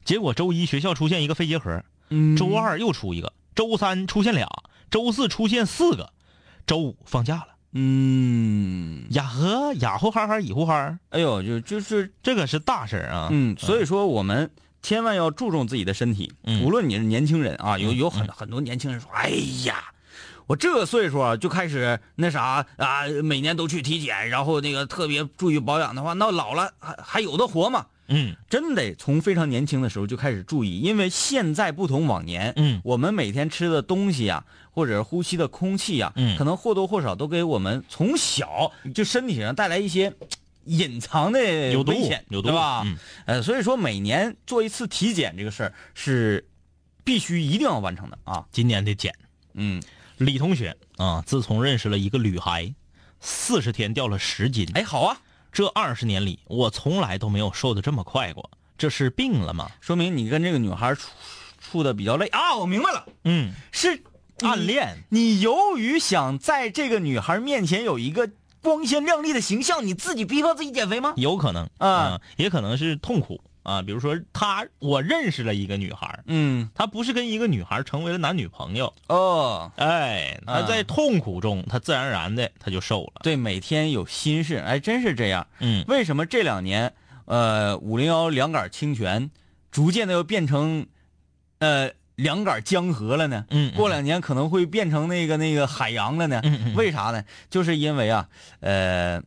[0.03, 4.47] 结果周一学校出现一个肺结核，嗯周二又出一个，周三出现俩，
[4.89, 6.13] 周四出现四个，
[6.67, 7.54] 周五放假了。
[7.77, 13.27] 嗯，呀呵，呀呼哈哈，以呼哈，哎呦，就就是这个是大事儿啊！
[13.31, 14.49] 嗯，所以说我们
[14.81, 19.29] 千万要注重自己的身体，嗯无论你是年轻人啊，有嗯有很很多年轻人说，哎
[19.65, 19.91] 呀。
[20.47, 27.87] 我这个岁数啊，就开始那啥啊，每年都去体检，然后那个特别注意保养的话，那老了还还有的活吗？
[28.07, 40.13] 嗯真得从非常年轻的时候就开始注意，因为现在不同往年，嗯我们每天吃的东西呀、或者是呼吸的空气呀、嗯可能或多或少都给我们从小就身体上带来一些
[40.65, 42.81] 隐藏的危险，有毒对吧？
[42.85, 46.47] 嗯呃，所以说每年做一次体检这个事儿是
[47.03, 48.45] 必须一定要完成的啊。
[48.51, 49.13] 今年得检。
[49.53, 49.81] 嗯，
[50.17, 52.73] 李同学啊，自从认识了一个女孩，
[53.19, 54.67] 四十天掉了十斤。
[54.73, 55.17] 哎，好啊，
[55.55, 58.51] 这二十年里，我从来都没有瘦的这么快过。
[58.77, 59.71] 这是病了吗？
[59.79, 61.09] 说明你跟这个女孩处
[61.61, 62.57] 处的比较累啊。
[62.57, 64.03] 我明白了，嗯，是
[64.41, 64.97] 暗恋。
[65.07, 68.29] 你由于想在这个女孩面前有一个
[68.61, 71.13] 光鲜亮丽的形象，你自己逼迫自己减肥吗？
[71.15, 73.81] 有可能啊嗯也可能是痛苦啊。
[73.81, 83.21] 比如说他，我认识了一个女孩儿，嗯，他不是跟一个女孩儿成为了男女朋友，哦，哎，他啊在痛苦中，他自然而然的他就瘦了。
[83.23, 85.45] 对，每天有心事，哎，真是这样。
[85.59, 86.93] 嗯，为什么这两年，
[87.25, 89.29] 呃，五零幺两杆清泉，
[89.71, 90.85] 逐渐的又变成，
[91.59, 93.45] 呃，两杆江河了呢？
[93.49, 96.39] 嗯嗯过两年可能会变成那个那个海洋了呢？
[96.43, 97.23] 嗯嗯为啥呢？
[97.49, 98.29] 就是因为啊，
[98.61, 99.21] 呃，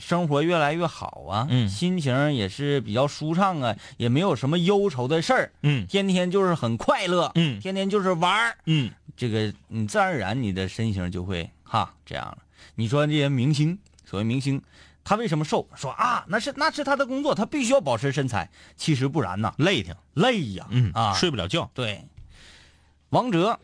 [0.00, 12.38] 生活越来越好啊，嗯心情也是比较舒畅啊，也没有什么忧愁的事儿，嗯天天就是很快乐，嗯天天就是玩儿，嗯，这个你自然而然你的身形就会哈这样了。
[12.74, 14.60] 你说这些明星，所谓明星，
[15.04, 15.68] 他为什么瘦？
[15.74, 18.50] 说啊，那是那是他的工作，他必须要保持身材。
[18.76, 21.70] 其实不然呐，累挺，累呀，嗯啊，睡不了觉。
[21.74, 22.04] 对。
[23.10, 23.58] 王哲，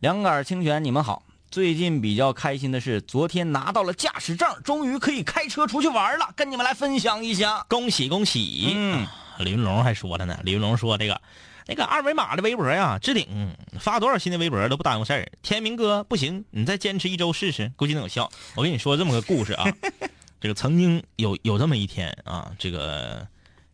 [0.00, 1.22] 两杆清泉，你们好。
[1.56, 7.64] 最近比较开心的是，昨天拿到了驾驶证，终于可以开车出去玩了，跟你们来分享一下。
[7.66, 8.74] 恭喜恭喜！
[8.76, 9.06] 嗯，
[9.38, 11.18] 李云龙还说了呢，李云龙说这个
[11.66, 15.26] 那个二维码的微博呀，置顶发多少新的微博都不耽误事儿。
[15.40, 18.30] 天明哥不行，你再坚持一周试试，估计能有效。
[18.54, 19.64] 我跟你说这么个故事啊，
[20.38, 23.26] 这个曾经有有这么一天啊，这个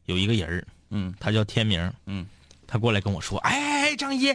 [0.04, 2.24] 有一个人儿嗯他叫天明，嗯，
[2.64, 4.32] 他过来跟我说，哎，张一，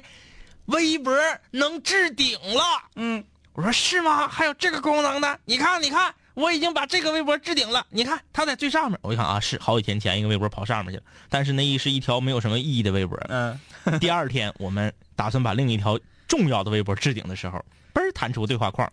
[0.66, 1.18] 微博
[1.52, 2.62] 能置顶了。
[2.98, 3.24] 嗯，
[3.58, 4.28] 我说是吗？
[4.28, 5.36] 还有这个功能呢？
[5.46, 7.84] 你看，你看，我已经把这个微博置顶了。
[7.90, 9.00] 你看，它在最上面。
[9.02, 13.18] 我一看啊，是好几天前一个微博跑上面去了，但是那一是一条没有什么意义的微博。
[13.30, 13.60] 嗯，
[14.00, 17.58] 第二天我们打算把另一条重要的微博置顶的时候，
[17.96, 18.88] 嘣儿弹出对话框，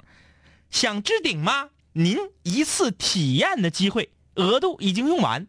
[0.70, 1.68] 想置顶吗？
[1.92, 5.46] 您一次体验的机会额度已经用完。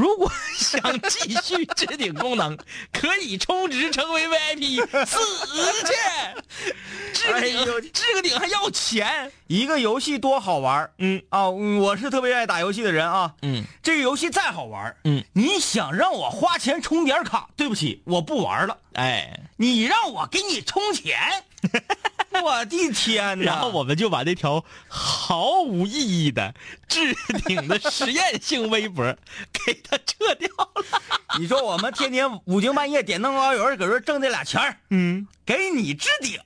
[0.00, 2.56] 如果想继续置顶功能，
[2.90, 5.18] 可以充值成为 VIP， 死
[5.84, 5.92] 去！
[7.12, 9.30] 置顶置个顶还要钱？
[9.46, 11.50] 一个游戏多好玩儿嗯啊！
[11.50, 13.34] 我是特别爱打游戏的人啊。
[13.42, 18.78] 嗯，这个游戏再好玩儿嗯，你想让我花钱充点卡，对不起，我不玩了。
[18.94, 21.18] 哎，你让我给你充钱，
[22.42, 23.44] 我的天哪！
[23.44, 26.54] 然后我们就把那条毫无意义的
[26.88, 29.04] 置顶的实验性微博
[29.52, 30.84] 给它撤掉了。
[31.38, 36.40] 你说我们天天五更半夜点灯熬油，搁这挣这俩钱儿嗯，给你置顶，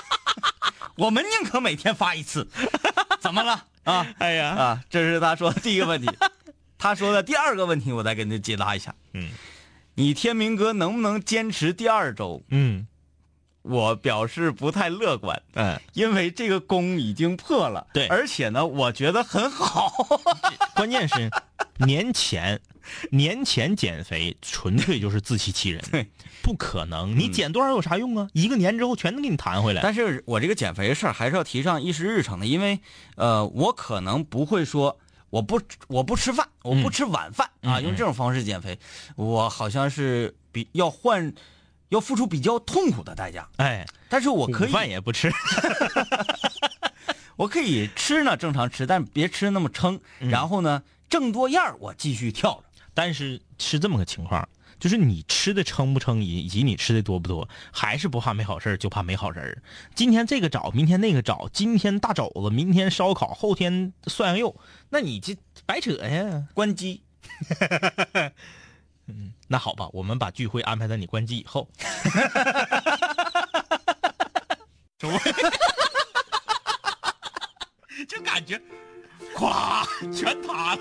[0.96, 2.48] 我们宁可每天发一次，
[3.20, 4.06] 怎么了啊？
[4.18, 6.08] 哎呀，啊，这是他说的第一个问题。
[6.78, 8.94] 他说的第二个问题，我再给你解答一下。
[9.12, 9.30] 嗯，
[9.94, 12.42] 你天明哥能不能坚持第二周？
[12.48, 12.86] 嗯
[13.62, 17.86] 我表示不太乐观，嗯，因为这个功已经破了。
[17.94, 19.92] 对而且呢，我觉得很好。
[20.74, 21.30] 关键是
[21.78, 22.60] 年前
[23.10, 26.06] 年前减肥纯粹就是自欺欺人，对，
[26.42, 28.28] 不可能，你减多少有啥用啊？
[28.32, 29.80] 一个年之后全能给你弹回来。
[29.80, 32.80] 但是我这个减肥的事儿还是要提上议事日程的，因为
[33.16, 34.98] 呃，我可能不会说
[35.30, 38.76] 我不我不吃饭，我不吃晚饭、啊，嗯用这种方式减肥，
[39.14, 41.32] 我好像是比要换
[41.92, 43.46] 要付出比较痛苦的代价。
[43.58, 45.30] 哎，但是我可以饭，也不吃。
[47.36, 50.00] 我可以吃呢，正常吃，但别吃那么撑。
[50.20, 52.64] 嗯然后呢，挣多样儿我继续跳着。
[52.94, 54.48] 但是是这么个情况，
[54.80, 59.62] 就是你吃的撑不撑，以以及你吃的多不多，还是不怕没好事就怕没好人。
[59.94, 66.48] 今天这个找，明天那个找，今天大肘子，明天烧烤，后天涮羊肉，那你这白扯呀。
[66.54, 67.02] 关机，
[69.52, 71.68] 那好吧，我们把聚会安排在你关机以后。
[74.98, 75.06] 这，
[78.08, 78.58] 就感觉，
[79.34, 80.80] 垮，全塌了。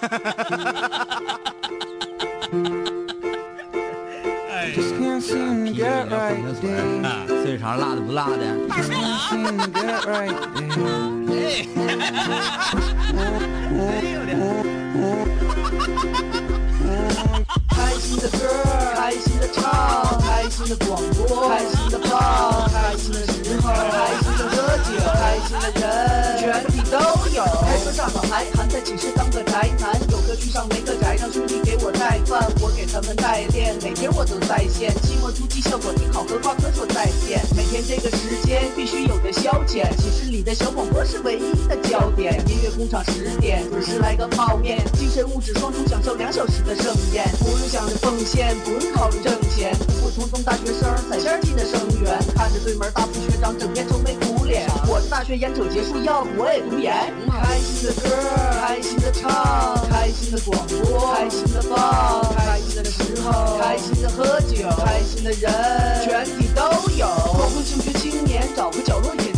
[4.52, 4.80] 哎，这
[5.64, 6.60] 啤酒也喝不出，
[7.42, 8.36] 碎肠辣的不辣的。
[10.06, 10.28] 哎
[17.98, 18.38] 开心的歌，
[18.94, 24.54] 开心的唱，开心的广播，开心的胖，开心的时候，开心的喝
[24.86, 26.96] 酒，开心的人，全体都
[27.34, 27.67] 有。
[27.78, 37.40] 开车上好还还在寝室当个宅男，有课去上没课宅，让兄弟给我带饭，我给他们代练，每天我都在线，期末突击效果挺好，和挂科说再见。
[37.56, 42.34] 每天这个时间必须有的消遣，寝室里的小广播是唯一的焦点。
[42.48, 56.92] 音乐工厂十点准时来个泡面，精神物质双重享受两小时的盛宴，不用想着奉献，不用考虑挣钱，普普通通大学生踩线进的生源，看着对门大副学长整天愁眉苦脸，我的大学眼瞅结束，要我也读研。
[57.30, 58.08] 开心的歌，
[58.60, 65.52] 开心的唱，开心的广播，开心的放，开心的时候，开心的喝酒，开心的人，
[66.02, 66.62] 全体都
[66.96, 67.06] 有。
[67.36, 69.32] 光棍求学青年找个角落隐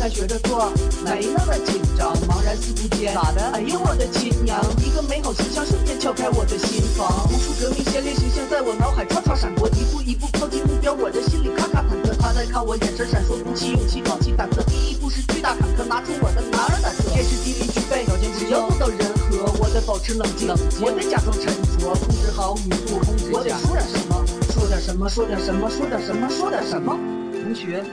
[0.00, 0.72] 藏，刚开学着做
[1.04, 4.58] 没那么紧张，茫然四顾间，咋的哎呦我的亲娘！
[4.78, 12.16] 一个美好形象瞬间敲开我的心房，无数革命先烈形象在我脑海唰唰闪过，一步一步靠近目标，我的心里咔咔忐忑。
[12.18, 14.64] 他在看我，眼神闪烁，鼓起勇气，壮起胆子。
[14.66, 20.48] 第一步是巨大坎坷，拿出我的男儿胆色，天时地利具备，条件只要做到人和，我得保持冷静，
[20.80, 21.44] 我得假装沉
[21.76, 22.96] 着，控制好语速，
[23.36, 26.96] 我得说点什么，说点什么，说点什么，说点什么，说点什么。
[27.36, 27.84] 同学，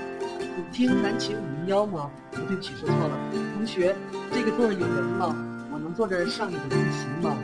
[0.55, 2.09] 你听南秦五零幺吗？
[2.09, 3.17] 哦对不起，说错了。
[3.57, 3.93] 同学，
[4.31, 5.35] 这个座儿有人吗？
[5.69, 7.35] 我能坐这儿上你的自习吗？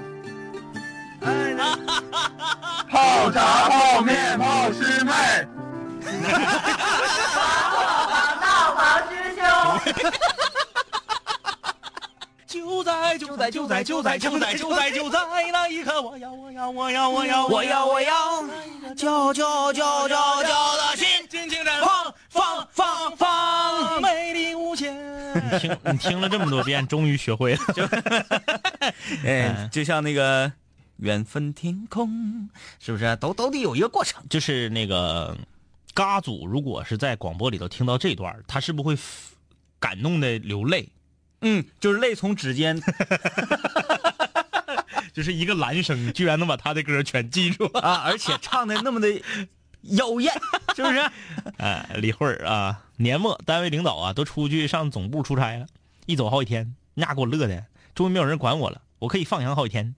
[2.89, 5.11] 泡茶、泡面、泡师妹。
[12.47, 15.19] 就在就在就在就在就在就在就在
[15.51, 18.43] 那一刻，我要我要我要我要我要我要，
[18.95, 21.12] 叫叫叫叫叫的心，
[21.43, 24.01] 尽情绽放放放放。
[24.01, 24.95] 美丽无限。
[25.35, 27.59] 你听你听了这么多遍，终于学会了。
[27.75, 27.83] 就
[29.27, 30.49] 哎，就像那个
[30.97, 33.13] 缘分天空，是不是？
[33.17, 34.23] 都都得有一个过程。
[34.29, 35.37] 就是那个
[35.93, 38.97] 嘎组，如果是在广播里头听到这段，他是不是会
[39.79, 40.87] 感动的流泪？
[41.41, 42.81] 嗯，就是泪从指尖。
[45.11, 47.65] 就是一个男生，居然能把他的歌全记住。
[47.73, 49.21] 啊，而且唱的那么的
[49.81, 50.33] 妖艳，
[50.75, 50.99] 是不是？
[51.57, 55.67] 哎，李慧儿啊，年末单位领导啊都出去上总部出差了，
[56.05, 59.95] 一走好几天，那给我乐的，终于没有人管我了，我可以放羊好几天，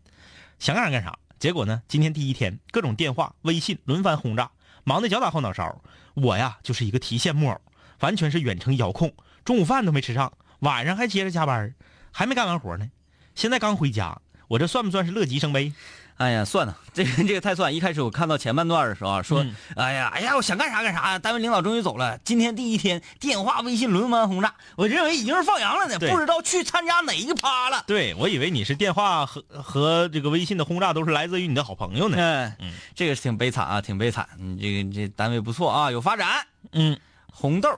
[0.60, 1.18] 想干啥干啥。
[1.40, 4.52] 结果呢，今天第一天，各种电话、微信轮番轰炸，
[4.84, 5.82] 忙得脚打后脑勺。
[6.14, 7.62] 我呀，就是一个提线木偶，
[8.00, 11.76] 完全是远程遥控，中午饭都没吃上，晚上还接着加班，
[12.12, 12.90] 还没干完活呢。
[13.36, 15.74] 现在刚回家，我这算不算是乐极生悲？
[16.18, 17.76] 哎呀，算了，这个这个太算。
[17.76, 21.20] 一开始我看到前半段的时候啊，说，嗯哎呀，哎呀，我想干啥干啥。
[21.20, 27.84] 单位领导终于走了，今天第一天，电话、微信轮番轰炸，我认为已经是放羊了呢，不知道去参加哪一个趴了。
[27.86, 32.16] 对我以为你是电话和和这个微信的轰炸都是来自于你的好朋友呢。
[32.18, 34.26] 嗯嗯，这个是挺悲惨啊，挺悲惨。
[34.38, 36.48] 你这个这单位不错啊，有发展。
[36.72, 36.98] 嗯，
[37.30, 37.70] 红豆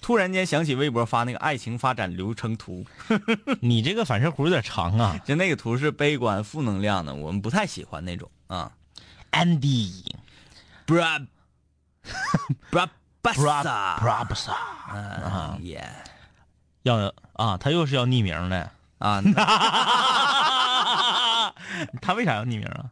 [0.00, 2.84] 突然间想起微博发那个爱情发展流程图，
[3.60, 5.18] 你这个反射弧有点长啊。
[5.24, 8.72] 就那个图是悲观负能量的，我们不太喜欢那种啊。
[9.32, 10.04] Andy
[10.86, 11.26] bra
[12.70, 12.88] bra
[13.22, 14.54] Bra basa，Brabsa
[14.94, 15.90] 嗯耶
[16.82, 18.70] 要啊，他又是要匿名的。
[18.98, 19.20] 啊，
[22.00, 22.90] 他为啥要匿名啊？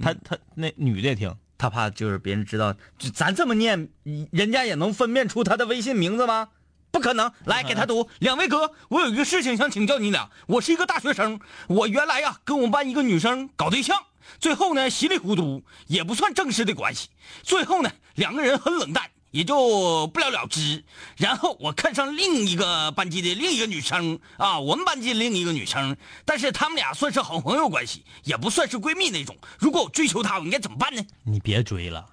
[0.00, 3.90] 他他那女的也听，他怕就是别人知道，就咱这么念，
[4.32, 6.48] 人家也能分辨出他的微信名字吗？
[6.90, 7.30] 不可能！
[7.44, 10.30] 来给他读，两位哥，我有一个事情想请教你俩。
[10.46, 13.94] 我是一个大学生，我原来呀跟我们班一个女生搞对象，
[14.38, 17.10] 最后呢稀里糊涂，也不算正式的关系。
[17.42, 20.84] 最后呢两个人很冷淡，也就不了了之。
[21.16, 29.36] 然后我看上另一个班级的另一个女生啊，我们班级另一个女生，但是他们俩算是好朋友关系，也不算是闺蜜那种。
[29.58, 31.02] 如果我追求她，我应该怎么办呢？
[31.24, 32.06] 你别追了，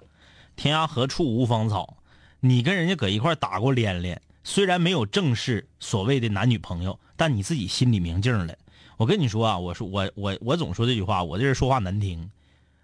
[0.56, 1.96] 天涯何处无芳草。
[2.40, 8.54] 你跟人家搁一块打过连连，虽然没有正式所谓的男女朋友，但你自己心里明镜了。
[8.96, 12.30] 我跟你说啊，我说我我我总说这句话，我这人说话难听。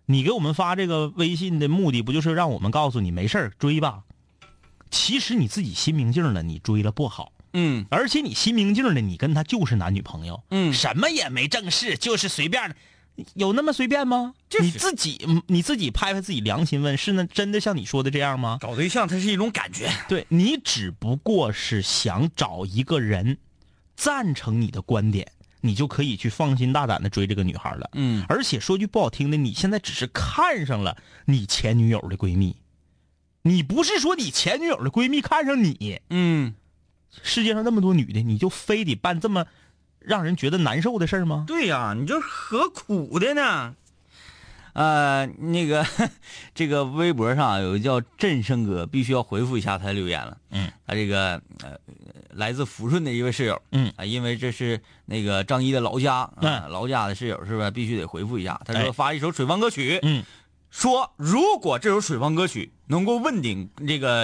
[0.06, 4.02] 你给我们发这个微信的目的，不就是让我们告诉你没事儿追吧？
[4.90, 7.32] 其实你自己心明镜了，你追了不好。
[7.56, 12.76] 嗯而且你心明镜的，你跟他就是男女朋友，嗯什么也没正式，就是随便的，
[13.34, 14.34] 有那么随便吗？
[14.48, 18.58] 就是你自己嗯你自己拍拍自己良心问，是那真的像你说的这样吗？
[18.60, 19.88] 搞对象它是一种感觉。
[20.08, 23.38] 对你只不过是想找一个人
[23.94, 27.88] 赞成你的观点，你就可以去放心大胆的追这个女孩了。
[27.92, 32.56] 嗯而且说句不好听的，你现在只是看上了你前女友的闺蜜，
[33.46, 36.00] 你不是说你前女友的闺蜜看上你。
[36.08, 36.54] 嗯，
[37.22, 39.46] 世界上那么多女的，你就非得办这么
[40.00, 41.44] 让人觉得难受的事儿吗？
[41.46, 43.74] 对呀、你这何苦的呢？
[44.72, 45.86] 呃，那个，
[46.54, 50.38] 这个微博上有个叫振声哥，必须要回复一下他的留言了。
[50.50, 51.78] 嗯，他这个呃，
[52.30, 58.58] 来自抚顺的一位室友，嗯啊，因为这是那个张一的老家，啊嗯老家的室友是不是必须得回复一下？
[58.64, 60.24] 他哎说发一首水方歌曲，嗯，
[60.74, 64.22] 说如果这首水方歌曲能够问鼎这个，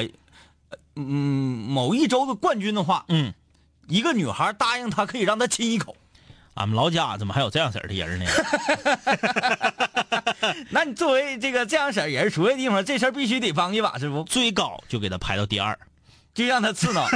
[0.69, 3.33] 呃嗯，某一周的冠军的话，嗯，
[3.87, 5.97] 一个女孩答应他可以让他亲一口。
[6.55, 8.27] 俺们老家怎么还有这样式儿的人呢？
[10.71, 14.25] 那你作为这个这样式儿人出的地方，这事儿必须得帮一把，是不？
[14.25, 15.79] 最高就给他排到第二。
[16.35, 17.07] 就让他刺挠，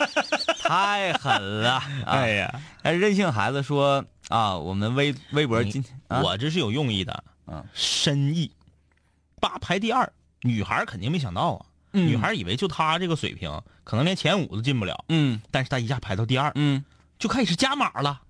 [0.64, 1.72] 太狠了！
[1.72, 8.50] 啊、哎呀，哎，任性孩子说啊，我们微微博今天、啊、我这是有用意的，嗯，深意。
[9.40, 10.12] 爸排第二，
[10.42, 16.84] 女孩肯定没想到啊，嗯女孩以为就她这个水平，可能连前五都进不了，嗯但是她一下排到第二，嗯
[17.18, 18.20] 就开始加码了。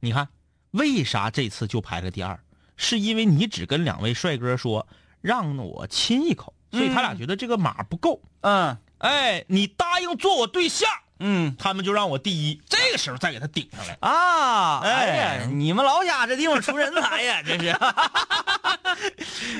[0.00, 0.28] 你看，
[0.70, 2.40] 为啥这次就排了第二？
[2.76, 4.86] 是因为你只跟两位帅哥说
[5.20, 8.20] 让我亲一口，所以他俩觉得这个码不够。
[8.40, 10.88] 嗯哎，你答应做我对象，
[11.24, 13.96] 嗯他们就让我第一，这个时候再给他顶上来。
[14.00, 14.80] 啊！
[14.82, 17.68] 哎哎呀，你们老家这地方出人才呀，这是。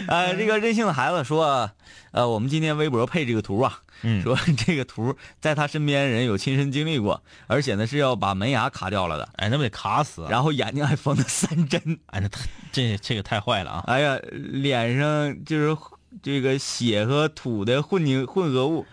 [0.09, 1.71] 呃， 这个任性的孩子说，
[2.11, 4.37] 呃，我们今天微博配这个图啊，嗯说
[4.67, 10.29] 这个图在他身边人有亲身经历过，而且呢是要把门牙卡掉了的，哎，那不得卡死啊！
[10.31, 12.41] 然后眼睛还缝了三针，哎，那太
[12.73, 13.85] 这这个太坏了啊！
[13.87, 15.77] 哎呀，脸上就是
[16.23, 18.85] 这个血和土的混凝混合物，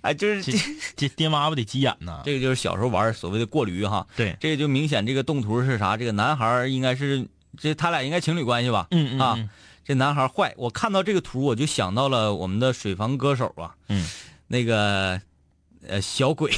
[0.00, 0.58] 哎，就是这这
[0.96, 2.22] 这爹妈不得急眼呐？
[2.24, 5.96] 这个就是小时候玩所谓的过驴哈，对，这个就明显这个动图是啥？
[5.96, 7.26] 这个男孩应该是
[7.58, 8.86] 这他俩应该情侣关系吧？
[8.90, 9.48] 嗯嗯啊嗯，
[9.84, 14.08] 这男孩坏，我看到这个图我就想到了我们的水房歌手啊，嗯，
[14.48, 15.20] 那个
[15.86, 16.52] 呃小鬼，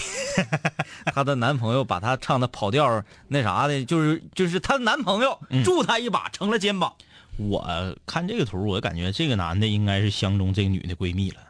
[1.15, 6.95] 她的男朋友把她唱的跑调那啥的，就是就是她的男朋友嗯助她一把成了肩膀
[7.37, 11.41] 我看这个图，我感觉这个男的应该是相中这个女的闺蜜了。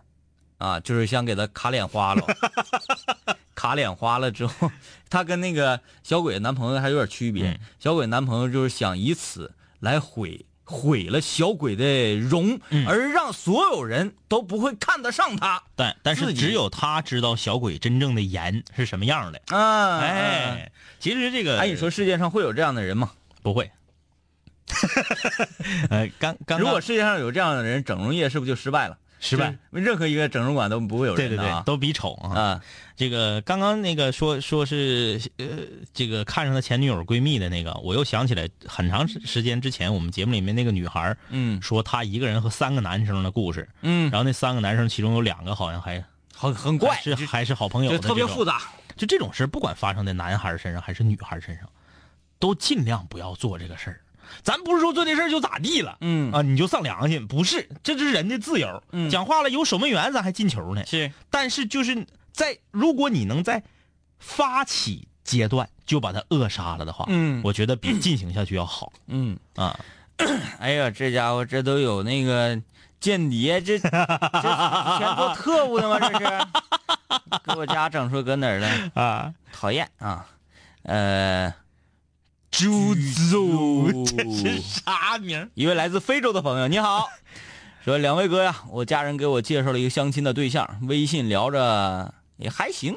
[0.59, 2.23] 啊，就是想给她卡脸花了。
[3.55, 4.71] 卡脸花了之后，
[5.11, 7.51] 她跟那个小鬼的男朋友还有点区别。
[7.51, 15.63] 嗯小鬼男朋友就是想以此来毁毁了小鬼的容，嗯而让所有人都不会看得上他。
[15.77, 19.41] 但但是只有他知道小鬼真正的颜是什么样的。
[19.49, 23.13] 啊，哎，其实这个哎，你说世界上会有这样的人吗？
[23.43, 23.71] 不会？
[25.91, 28.99] 呃， 刚刚刚如果世界上有这样的人，整容业是不是就失败了？
[29.21, 31.63] 失败，任何一个整容馆都不会有对对对人的啊，。
[31.65, 32.39] 都比丑啊。
[32.39, 32.61] 啊，
[32.95, 35.47] 这个刚刚那个说说是呃，
[35.95, 46.05] 这个看上他前女友闺蜜的那个，我又想起来很长时时间之前我们节目里面那个女孩嗯说她一个人和三个男生的故事，嗯，然后那三个男生其中有两个好像还
[46.35, 48.61] 很很怪，是还是好朋友特别复杂。
[48.95, 51.67] 就这种事，不管发生在男孩身上还是女孩身上，
[52.39, 54.01] 都尽量不要做这个事儿。
[54.43, 58.83] 咱不是说做这事儿就咋地了，嗯啊，你就丧良心，不是，这是人的自由。
[58.93, 60.85] 嗯讲话了，有守门员咱还进球呢。
[60.87, 63.63] 是，但是就是在如果你能在
[64.19, 69.79] 发起阶段就把他扼杀了的话，嗯我觉得比进行下去要好嗯，啊。
[70.61, 72.61] 哎呀，这家伙这都有那个
[73.01, 75.99] 间谍，这这全做特务的吗？
[75.99, 76.25] 这是
[77.53, 78.69] 给我家整出搁哪儿了？
[78.95, 80.25] 啊，讨厌啊！
[80.85, 81.53] 呃，
[82.55, 82.95] 猪
[83.29, 84.05] 猪。
[84.05, 85.51] 这是啥名？
[85.55, 87.09] 一位来自非洲的朋友，你好，
[87.85, 92.95] 说两位哥呀，我家人给我介绍了一个相亲的对象，微信聊着也还行，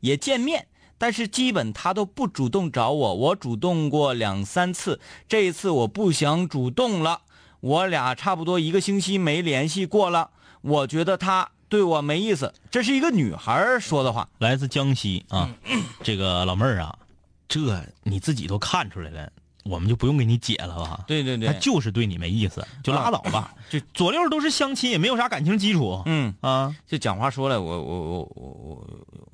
[0.00, 0.66] 也见面，
[0.98, 7.22] 但是基本他都不主动找我，我主动过两三次，这一次我不想主动了，
[7.60, 10.28] 我俩差不多一个星期没联系过了，
[10.60, 15.48] 我觉得他对我没意思，这是一个女孩说的话，来自江西啊，
[16.02, 16.94] 这个老妹儿啊，
[17.48, 19.32] 这你自己都看出来了，
[19.64, 21.04] 我们就不用给你解了吧？
[21.06, 23.54] 对对对他就是对你没意思，就拉倒吧。
[23.70, 26.02] 就左右都是相亲，也没有啥感情基础。
[26.06, 26.34] 嗯。
[26.40, 28.86] 啊，就讲话说了，我我我我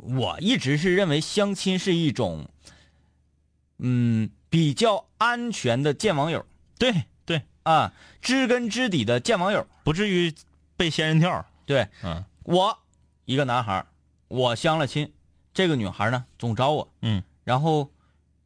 [0.06, 2.48] 我我一直是认为相亲是一种，
[3.78, 6.46] 嗯，比较安全的见网友
[6.78, 7.92] 对对，啊，
[8.22, 9.66] 知根知底的见网友。
[9.82, 10.32] 不至于
[10.76, 11.44] 被仙人跳。
[11.66, 12.78] 对嗯我
[13.24, 13.86] 一个男孩，
[14.28, 15.12] 我相了亲，
[15.52, 17.90] 这个女孩呢总找我，嗯，然后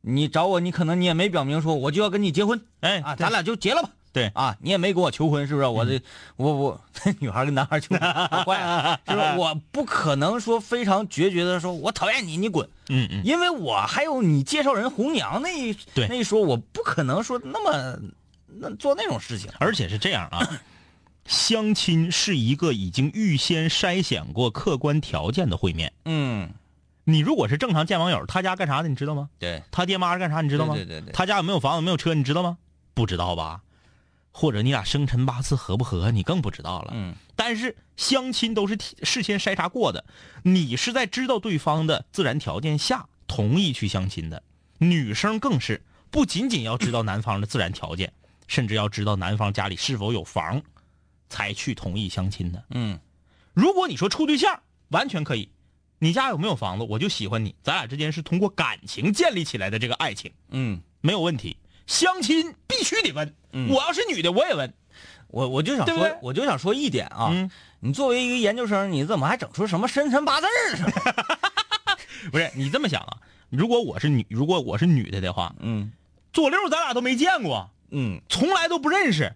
[0.01, 3.91] 你找我，你可能你也没表明说我就要跟你结婚哎啊，咱俩就结了吧。
[4.11, 5.67] 对啊，你也没给我求婚，是不是？
[5.67, 6.01] 我这、
[6.37, 6.81] 我我
[7.21, 9.37] 女孩跟男孩求婚， 好坏啊，是不是？
[9.37, 12.67] 我不可能说非常决绝的说，我讨厌你，你滚。
[12.89, 17.99] 嗯嗯，因为我还有你介绍人红娘那一对那一说，我不可能说那么
[18.47, 19.51] 那做那种事情。
[19.59, 20.41] 而且是这样啊，
[21.27, 25.93] 相亲是一个已经预先筛选过客观条件的会面。
[26.07, 26.49] 嗯，
[27.11, 29.31] 你如果是正常见网友，他家干啥的你知道吗？
[29.39, 30.75] 对，他爹妈是干啥你知道吗？
[30.75, 32.59] 对对对对他家有没有房子没有车你知道吗？
[32.93, 33.63] 不知道吧？
[34.31, 36.93] 或者你俩生辰八字合不合你更不知道了。
[36.95, 40.05] 嗯但是相亲都是事先筛查过的，
[40.43, 44.43] 你是在知道对方的自然条件下同意去相亲的。
[44.77, 48.13] 女生更是不仅仅要知道男方的自然条件，
[48.47, 50.61] 甚至要知道男方家里是否有房，
[51.31, 52.63] 才去同意相亲的。
[52.73, 53.01] 嗯
[53.55, 55.51] 如果你说处对象，完全可以，
[55.99, 61.57] 你家有没有房子，我就喜欢你，咱俩之间是通过感情建立起来的这个爱情，嗯，没有问题。
[61.87, 64.73] 相亲必须得问，嗯我要是女的我也问。
[65.29, 70.93] 我我就想说对对，我就想说一点啊，嗯你作为一个研究生，你怎么还整出什么生辰八字儿？
[72.33, 73.19] 不是你这么想啊？
[73.51, 75.93] 如果我是女，如果我是女的的话，嗯
[76.33, 79.35] 左六咱俩都没见过，嗯，从来都不认识，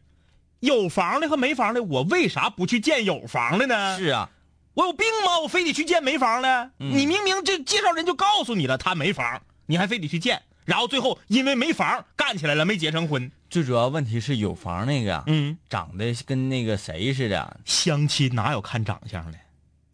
[0.61, 3.97] 有房的和没房的，我为啥不去见有房的呢？
[3.99, 4.31] 是啊，
[4.75, 5.39] 我有病吗？
[5.43, 6.71] 我非得去见没房的？
[6.79, 13.31] 嗯你明明这介绍人就告诉你了，他没房，你还非得去见，然后最后因为没房干起来了，没结成婚。
[13.51, 19.39] 最主要问题是有房那个呀，嗯，长得跟那个谁似的，相亲哪有看长相的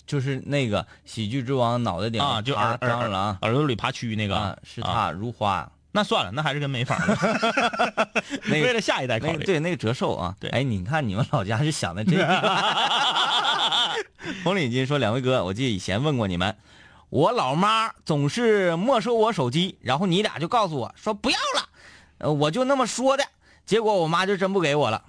[0.07, 2.41] 就是那个喜剧之王脑袋顶啊？
[2.41, 7.17] 就爬耳耳耳蟑螂耳朵里爬蛆那个啊，是啊他如花，那算了，那还是跟没房的。
[8.47, 9.33] 那个为了下一代考虑。
[9.33, 12.25] 那个对那个折寿啊，对哎，你看你们老家是想的这个。
[14.45, 16.55] 红领巾说：“两位哥，我记得以前问过你们，
[17.09, 21.69] 我老妈总是没收我手机，然后你俩就告诉我说不要了，
[22.19, 23.25] 呃，我就那么说的，
[23.67, 25.03] 结果我妈就真不给我了。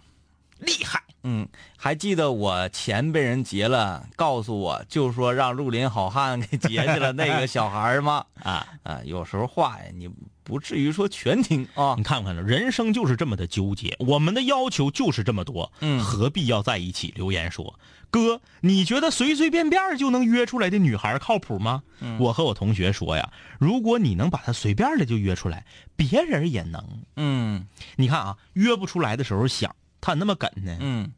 [0.59, 1.47] 厉害，嗯，
[1.77, 8.25] 还记得我钱被人劫了，告诉我就说让绿林好汉给劫去了那个小孩吗？
[8.43, 8.65] 啊！
[8.83, 10.09] 啊，有时候话呀，你
[10.43, 12.03] 不至于说全听啊你。
[12.03, 17.13] 看看，人生就是这么的纠结，我们的要求就是这么多，嗯何必要在一起？
[17.15, 17.79] 留言说，
[18.09, 21.83] 哥，你觉得随随便便就能约出来的女孩靠谱吗？
[22.01, 26.83] 嗯我和我同学说呀，如果你能把她随便的就约出来，别人也能。
[27.17, 30.77] 嗯你看啊，约不出来的时候想，他那么梗呢？
[30.79, 31.11] 嗯。”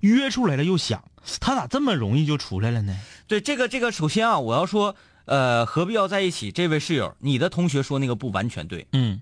[0.00, 1.02] 约出来了又想，
[1.40, 2.94] 他咋这么容易就出来了呢？
[3.26, 6.52] 对这个这个，首先啊，我要说，呃，何必要在一起？
[6.52, 8.86] 这位室友，你的同学说那个不完全对。
[8.92, 9.20] 嗯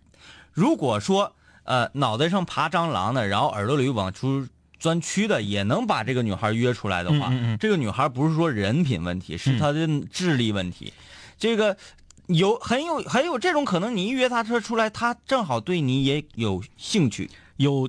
[0.52, 4.46] 如果说呃脑袋上爬蟑螂的，然后耳朵里往出
[4.78, 10.92] 钻蛆的，也能把这个女孩约出来的话，嗯嗯嗯这个女孩不是说人品问题，是她的智力问题。
[11.38, 11.76] 这个
[12.26, 17.88] 有很有很有这种可能，你一约她出出来，她正好对你也有兴趣，有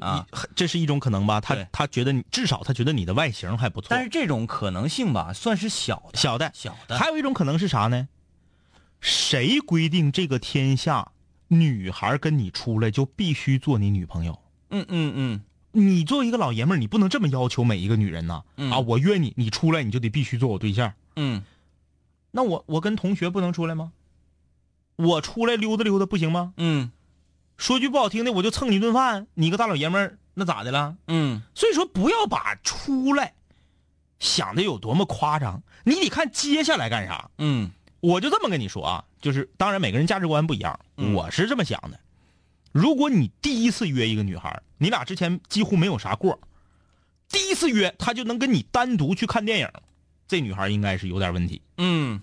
[0.56, 1.42] 这是一种可能吧？
[1.42, 6.98] 他他觉得你至少他觉得你的外形还不错，但是这种可能性吧，算是小的，小的小的。
[6.98, 8.08] 还有一种可能是啥呢？
[9.02, 11.12] 谁规定这个天下
[11.48, 14.40] 女孩跟你出来就必须做你女朋友？
[14.70, 15.42] 嗯嗯嗯
[15.72, 18.44] 你作为一个老爷们儿，你不能这么要求每一个女人呐！
[18.56, 20.94] 嗯啊，我约你，你出来你就得必须做我对象。
[21.18, 21.44] 嗯，
[22.32, 23.92] 那我我跟同学不能出来吗？
[24.96, 26.54] 我出来溜达溜达不行吗？
[26.56, 26.92] 嗯
[27.58, 30.98] 说句不好听的，我就蹭你一顿饭，你个大老爷们儿，那咋的了？
[31.08, 33.34] 嗯所以说，不要把出来
[34.20, 37.30] 想的有多么夸张，你得看接下来干啥。
[37.38, 42.00] 嗯我就这么跟你说啊，就是当然每个人价值观不一样，嗯我是这么想的。
[42.72, 46.40] 如果你第一次约一个女孩，你俩之前几乎没有啥过，
[47.30, 49.70] 第一次约她就能跟你单独去看电影，
[50.28, 51.62] 这女孩应该是有点问题。
[51.78, 52.22] 嗯，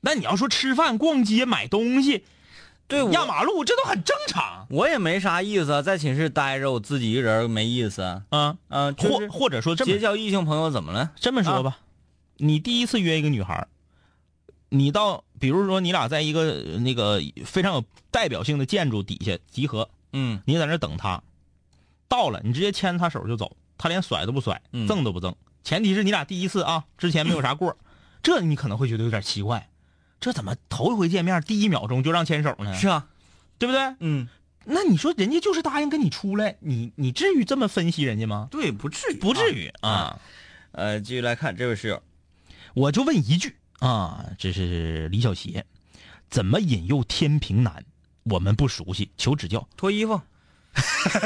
[0.00, 2.24] 那你要说吃饭、逛街、买东西、
[2.88, 8.22] 对压马路，这都很正常我也没啥意思啊，在寝室待着，我自己一个人没意思啊。
[8.30, 8.56] 啊。
[8.68, 11.10] 嗯、就是或或者说这么结交异性朋友怎么了？
[11.16, 11.78] 这么说吧，
[12.36, 13.66] 你第一次约一个女孩，
[14.68, 21.22] 你到比如说你俩在一个呃那个非常有代表性的建筑底下集合，嗯你在那等她，
[22.08, 25.34] 到了你直接牵她手就走，她连甩都不甩，嗯赠都不赠。
[25.64, 27.76] 前提是你俩第一次啊，之前没有啥过，
[28.22, 29.68] 这你可能会觉得有点奇怪，
[30.26, 32.74] 这怎么头一回见面第一秒钟就让牵手呢？
[32.74, 33.06] 是啊，
[33.58, 33.94] 对不对？
[34.00, 34.26] 嗯，
[34.64, 38.48] 那你说人家就是答应跟你出来，你你至于这么分析人家吗？
[38.50, 39.88] 对，不至于，不至于啊。
[39.88, 40.20] 啊。
[40.72, 42.02] 呃，继续来看这位室友，
[42.74, 45.64] 我就问一句啊，这是李小邪，
[46.28, 47.84] 怎么引诱天平男？
[48.24, 49.68] 我们不熟悉，求指教。
[49.76, 50.20] 脱衣服，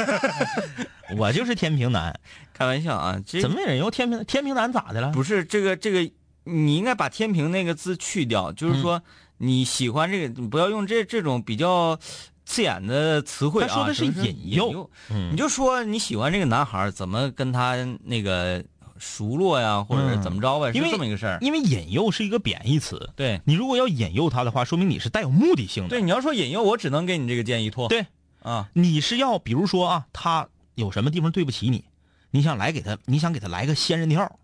[1.17, 2.19] 我就是天平男，
[2.53, 4.23] 开玩笑啊，这怎么引诱天平？
[4.25, 5.09] 天平男咋的了？
[5.11, 6.13] 不是这个这个，
[6.43, 9.01] 你应该把“天平”那个字去掉，就是说
[9.37, 11.97] 你喜欢这个，你不要用这这种比较
[12.45, 13.67] 刺眼的词汇啊。
[13.67, 18.63] 他说的是就是引诱你就说你喜欢这个男孩，怎么跟他那个
[18.97, 21.37] 熟络呀，或者是怎么着呗，因为是这么一个事儿。
[21.41, 25.89] 因为引诱是一个贬义词，对你如果要引诱他的话，说明你是带有目的性的。
[25.89, 27.87] 对，你要说引诱，我只能给你这个建议脱。
[27.87, 28.05] 对，
[28.43, 31.85] 啊，你是要比如说啊，他有什么地方对不起你，
[32.29, 34.39] 你想来给他，你想给他来个仙人跳，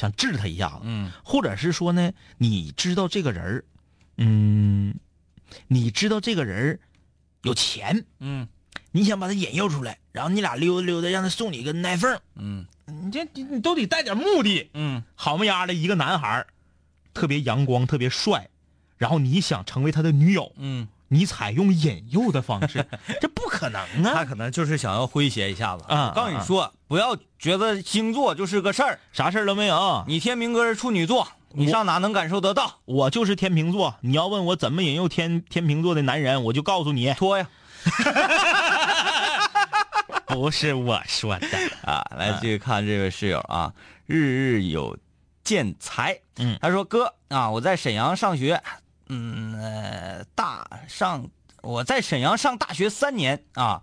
[0.00, 1.10] 想治他一下子，嗯。
[1.22, 3.64] 或者是说呢，你知道这个人儿，
[4.16, 4.94] 嗯，
[5.68, 6.80] 你知道这个人儿
[7.42, 8.48] 有钱，嗯。
[8.92, 12.64] 你想把他引诱出来，然后你俩溜达溜达，让他送你一个奶缝，嗯。
[12.86, 14.70] 你这你你都得带点目的。
[14.74, 15.02] 嗯。
[15.14, 16.46] 好么丫的一个男孩儿，
[17.12, 18.48] 特别阳光，特别帅，
[18.96, 22.86] 然后你想成为他的女友，嗯，你采用引诱的方式，
[23.20, 24.12] 这不可能啊！
[24.14, 30.04] 他可能就是想要诙谐一下子啊我告诉你说，不要觉得星座就是个事儿，啥事儿都没有。
[30.06, 32.78] 你天明哥是处女座，你上哪能感受得到？
[32.84, 37.48] 我就是天平座，你要问我怎么引诱天天平座的男人，我就告诉你，脱呀！
[40.26, 41.46] 不是我说的。
[41.84, 43.72] 啊，来继续看这位室友啊，
[44.06, 44.96] 日日有
[45.42, 46.16] 见财。
[46.36, 48.62] 嗯他说哥啊，我在沈阳上学，
[49.12, 51.28] 嗯，呃、大上
[51.62, 53.82] 我在沈阳上大学三年啊，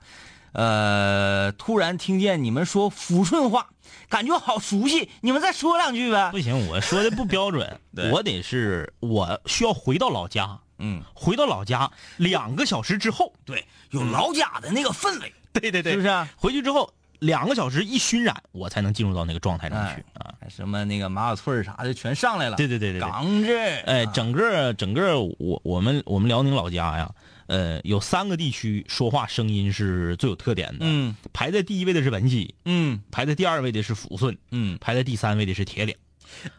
[0.53, 3.67] 呃，突然听见你们说抚顺话，
[4.07, 6.31] 感觉好熟悉，你们再说两句呗。
[6.31, 6.39] 不。
[6.39, 7.79] 行，我说的不标准，
[8.11, 15.91] 我得是我需要回到老家，嗯，回到老家两个小时之后，对，有老家的那个氛围，对对对。
[15.91, 16.27] 是不是啊？
[16.37, 16.89] 回去之后
[17.19, 20.33] 两个小时一熏染，我才能进入到那个状态中去啊。
[20.49, 22.55] 什么那个马小翠儿啥的全上来了。
[22.55, 27.11] 对对对对对哎，啊整个整个我我们我们辽宁老家呀，
[27.47, 30.79] 呃，有三个地区说话声音是最有特点的。
[30.81, 35.95] 嗯排在第一位的是本溪，嗯排在第二位的是抚顺，嗯，排在第三位的是铁岭。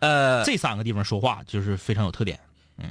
[0.00, 2.38] 呃，这三个地方说话就是非常有特点。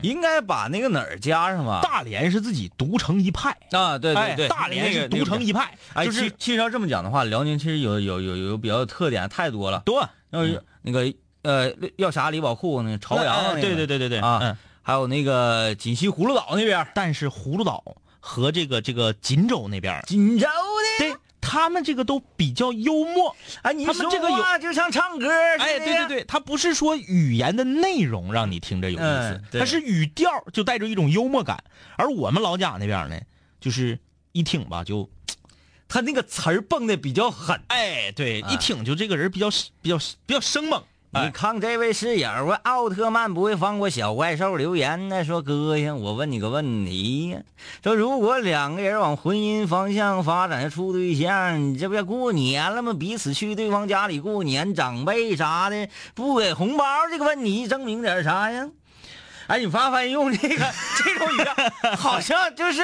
[0.01, 1.81] 应该把那个哪儿加上吧？
[1.81, 9.81] 大连是自己独成一派，啊，对对哎对，大连是独那个成一派，哎，就是其其实要这么讲的话，辽宁其实有有有有比较有特点太多了。
[9.85, 10.07] 多。
[10.31, 11.13] 要是那个
[11.43, 17.81] 呃药峡李宝库那个朝阳那个，哎对对对对对啊嗯，还有那个锦西葫芦岛那边，但是葫芦岛
[18.19, 20.97] 和这个这个锦州那边，锦州的。
[20.99, 21.15] 对
[21.50, 23.34] 他们这个都比较幽默。
[23.62, 25.30] 哎，你他们这个有说话就像唱歌。
[25.60, 31.64] 哎，对对，对，他不是说语言的内容让你听着有意思他是语调就带着一种幽默感。
[31.95, 33.18] 而我们老家那边呢，
[33.62, 33.98] 就是
[34.34, 35.10] 一听吧就，
[35.88, 37.62] 他那个词儿蹦的比较狠。
[37.68, 39.50] 哎，对，啊一听就这个人比较
[39.82, 40.84] 比较比较生猛。
[41.18, 47.39] 你哎，看这位室友啊，奥特曼不会放过小怪兽留言呢，说哥呀，我问你个问题呀，
[47.84, 52.93] 说如果两个人往婚姻方向发展处对象，你这不要过年了吗？
[52.93, 58.70] 彼此去对方家里过年，长辈啥的不给红包，这个问题证明点啥呀？
[59.47, 60.65] 哎，你发发用这个
[60.97, 62.82] 这种语调，好像就是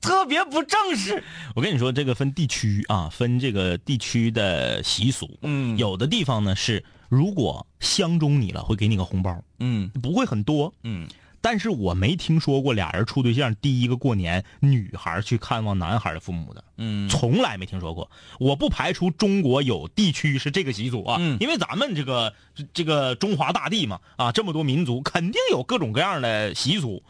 [0.00, 1.22] 特别不正式。
[1.54, 5.28] 我跟你说，这个分地区啊，分这个地区的习俗。
[5.42, 9.90] 嗯有的地方呢是，如果相中你了，会给你个红包，嗯。
[10.00, 10.72] 不会很多。
[10.84, 11.06] 嗯。
[11.42, 17.08] 但是我没听说过俩人处对象第一个过年，女孩去看望男孩的父母的，嗯。
[17.08, 18.10] 从来没听说过。
[18.38, 21.36] 我不排除中国有地区是这个习俗啊，嗯。
[21.40, 27.02] 因为咱们这个这这个中华大地嘛，啊，这么多民族，肯定有各种各样的习俗。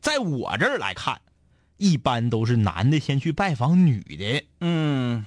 [0.00, 1.20] 在我这儿来看，
[1.78, 4.44] 一般都是男的先去拜访女的。
[4.60, 5.24] 嗯，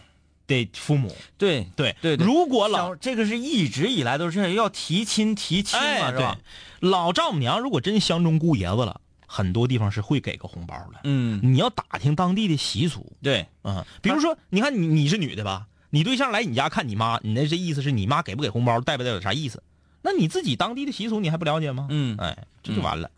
[0.52, 1.16] 的父母。
[1.38, 6.38] 对对对对如果老这个是一直以来都是要提亲提亲嘛，哎是吧？
[6.80, 10.99] 对，老丈母娘如果真相中姑爷子了，很多地方是会给个红包的。
[11.06, 19.64] 嗯，你要打听当地的习俗对，嗯、比如说，你看你你是女的吧，你对象来你家看你妈，你那这意思是你妈给不给红包，代不代表啥意思？
[20.04, 21.88] 那你自己当地的习俗你还不了解吗？
[21.89, 23.10] 嗯哎，这就完了。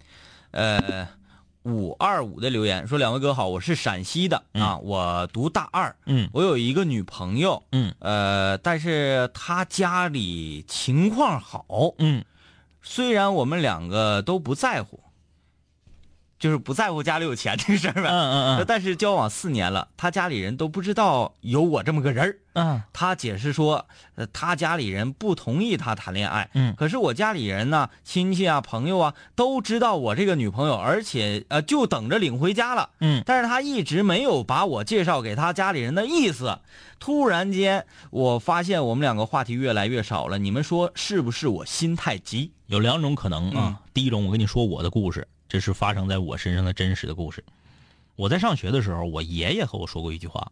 [0.52, 1.08] 呃，
[1.64, 6.30] 五二五的留言说：“两位哥好，我是陕西的、啊，我读大二，嗯。
[6.34, 7.94] 我有一个女朋友，嗯。
[8.00, 11.66] 呃，但是她家里情况好，
[12.00, 12.24] 嗯。
[12.82, 15.00] 虽然我们两个都不在乎，
[16.44, 22.38] 就是不在乎家里有钱这个事儿呗，嗯嗯嗯但是交往四年了，他家里人都不知道有我这么个人儿。
[22.56, 32.90] 嗯他解释说，呃，他家里人不同意他谈恋爱，嗯可是我家里人呢，亲戚啊、朋友啊，都知道我这个女朋友，而且呃，就等着领回家了。
[33.00, 36.60] 嗯但是他一直没有把我介绍给他家里人的意思。
[37.00, 40.38] 突然间，我发现我们两个话题越来越少了。
[40.38, 42.52] 你们说是不是我心太急？
[42.68, 43.54] 有两种可能啊。
[43.56, 47.44] 嗯第一种，我跟你说我的故事，这是发生在我身上的真实的故事。
[48.16, 50.52] 我在上学的时候，我爷爷和我说过一句话，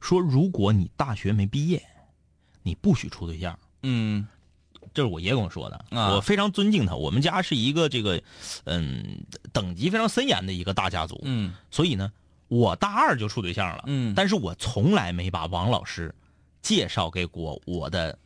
[0.00, 1.86] 说如果你大学没毕业，
[2.62, 3.58] 你不许处对象。
[3.82, 4.26] 嗯
[4.94, 6.94] 这是我爷跟我说的，啊我非常尊敬他。
[6.94, 8.22] 我们家是一个这个，
[8.64, 9.20] 嗯，
[9.52, 12.10] 等级非常森严的一个大家族，嗯所以呢，
[12.48, 16.14] 我大二就处对象了，嗯但是我从来没把王老师
[16.62, 18.18] 介绍给过我的，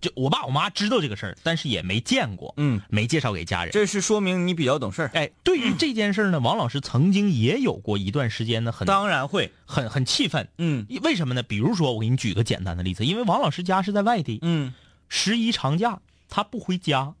[0.00, 3.72] 就我爸我妈知道这个事儿，但是也没见过，嗯，没介绍给家人。
[3.72, 5.10] 这是说明你比较懂事儿。
[5.14, 9.52] 哎，对于 这件事呢，王老师曾经也有过一段时间呢，很当然会。
[9.66, 10.48] 很很气愤。
[10.58, 11.42] 嗯为什么呢？
[11.42, 14.72] 比如说，我给你举个简单的例子，因为王老师家是在外地，嗯
[15.08, 17.14] 十一长假他不回家，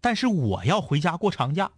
[0.00, 1.70] 但是我要回家过长假。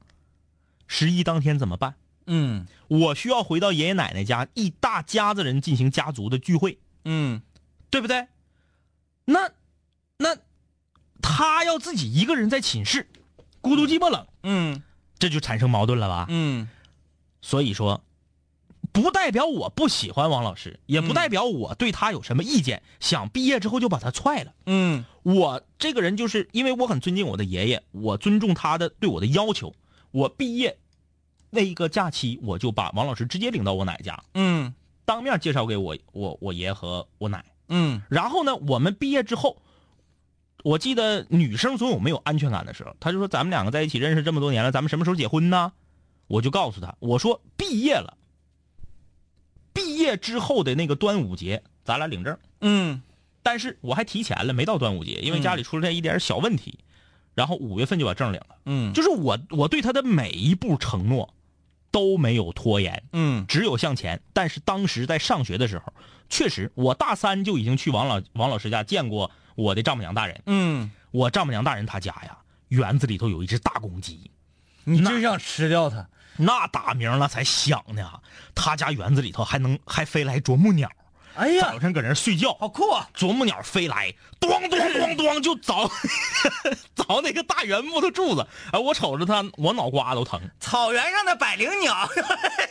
[0.87, 1.95] 十一当天怎么办？
[2.27, 7.43] 嗯我需要回到爷爷奶奶家，一大家子人进行家族的聚会，嗯
[7.91, 8.27] 对不对？
[9.25, 9.51] 那
[10.23, 10.37] 那
[11.21, 13.09] 他要自己一个人在寝室，
[13.61, 14.83] 孤独寂寞冷，嗯
[15.19, 16.27] 这就产生矛盾了吧？
[16.29, 16.69] 嗯
[17.41, 18.03] 所以说，
[18.93, 24.55] 不代表我不喜欢王老师，也不嗯代表我对他有什么意见，想毕业之后就把他踹了。
[24.67, 29.75] 嗯我这个人就是因为我很尊敬我的爷爷，我尊重他的对我的要求。
[30.11, 30.79] 我毕业
[31.51, 37.45] 那一个假期，我就把王老师直接领到我奶家，嗯当面介绍给我我我爷和我奶。
[37.69, 39.63] 嗯然后呢，我们毕业之后，
[40.63, 45.73] 我记得女生总有没有安全感的时候，她就说咱们两个在一起认识这么多年了，咱们什么时候结婚呢？
[46.29, 48.17] 我就告诉她，我说毕业了，
[49.73, 52.39] 毕业之后的那个端午节，咱俩领证。
[52.61, 53.03] 嗯
[53.43, 56.79] 但是我还提前了，没到端午节，因为家里出了一点小问题，
[57.35, 58.57] 然后五月份就把证领了。
[58.67, 61.35] 嗯就是我我对她的每一步承诺
[61.91, 64.23] 都没有拖延，嗯只有向前。
[64.33, 65.93] 但是当时在上学的时候，
[66.29, 70.43] 确实我大三就已经去王老王老师家见过我的丈母娘大人。
[70.47, 72.37] 嗯，我丈母娘大人她家呀，
[72.69, 74.31] 园子里头有一只大公鸡，
[74.85, 76.07] 你真想吃掉它？
[76.39, 78.11] 那打鸣了才响呢。
[78.55, 80.91] 他家园子里头还能还飞来啄木鸟，
[81.35, 83.07] 哎呀早，晨搁那睡觉，好酷啊！
[83.13, 85.91] 啄木鸟飞来，咣咣咣咣就凿
[86.97, 88.47] 凿那个大圆木头柱子。
[88.73, 90.41] 哎，我瞅着它，我脑瓜都疼。
[90.59, 91.95] 草原上的百灵鸟，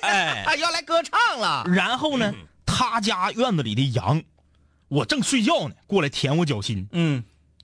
[0.01, 1.63] 哎， 它要来歌唱了。
[1.67, 2.33] 然后呢，
[2.65, 4.21] 他家院子里的羊，
[4.91, 7.23] 我正睡觉呢，过来舔我脚心，嗯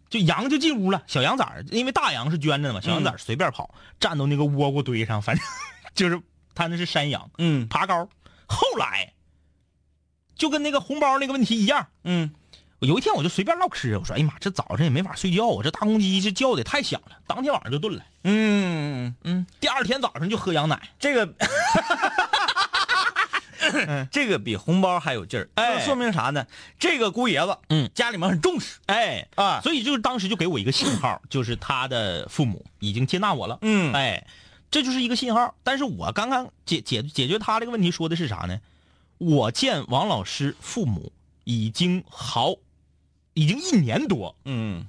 [0.10, 1.04] 就羊就进屋了。
[1.08, 5.46] 小羊崽儿，因为大羊是圈着的嘛，小羊崽儿随便跑，站到那个窝瓜堆上，反正
[5.94, 6.22] 就是
[6.56, 8.08] 他那是山羊，嗯爬高。
[8.48, 9.12] 后来
[10.38, 12.32] 就跟那个红包那个问题一样，嗯
[12.80, 20.90] 有一天我就随便唠嗑，我说：“哎呀妈，这早上也没法睡觉啊，这大公鸡这叫的太响了。”当天晚上就炖了，嗯，嗯，第二天早上就喝羊奶。
[20.98, 21.28] 这个。
[24.12, 25.80] 这个比红包还有劲儿，哎。
[25.86, 26.46] 说明啥呢？
[26.80, 27.90] 这个姑爷子，嗯。
[27.94, 28.80] 家里面很重视。
[28.88, 29.28] 哎。
[29.36, 29.62] 啊。
[29.62, 33.60] 所以就是当时就给我一个信号，就是他的父母已经接纳我了。
[33.62, 33.94] 嗯。
[33.94, 34.26] 哎，
[34.72, 35.56] 这就是一个信号。
[35.64, 38.60] 但是我刚刚解解解决他这个问题说的是啥呢？
[39.20, 41.12] 我见王老师父母
[41.44, 42.54] 已经好，
[43.34, 44.86] 已经一年多，嗯，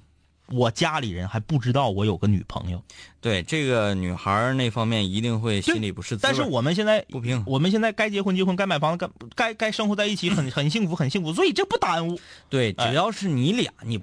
[0.50, 2.82] 我家里人还不知道我有个女朋友。
[3.20, 12.18] 对，这个女孩那方面一定会心里不是滋味但是我们现在不平我们现在该结婚结婚，该买房该该该生活在一起，很很幸福很幸福，所以这不耽误。
[12.48, 14.00] 对，哎只要是你俩，你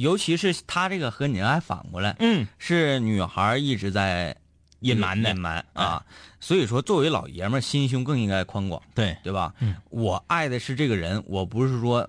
[0.00, 4.36] 尤其是他这个和你还反过来，嗯，是女孩一直在
[4.80, 6.04] 隐瞒的隐瞒啊。
[6.40, 9.52] 所以说，作为老爷们儿，心胸更应该宽广，对，对吧？
[9.58, 12.08] 嗯，我爱的是这个人，我不是说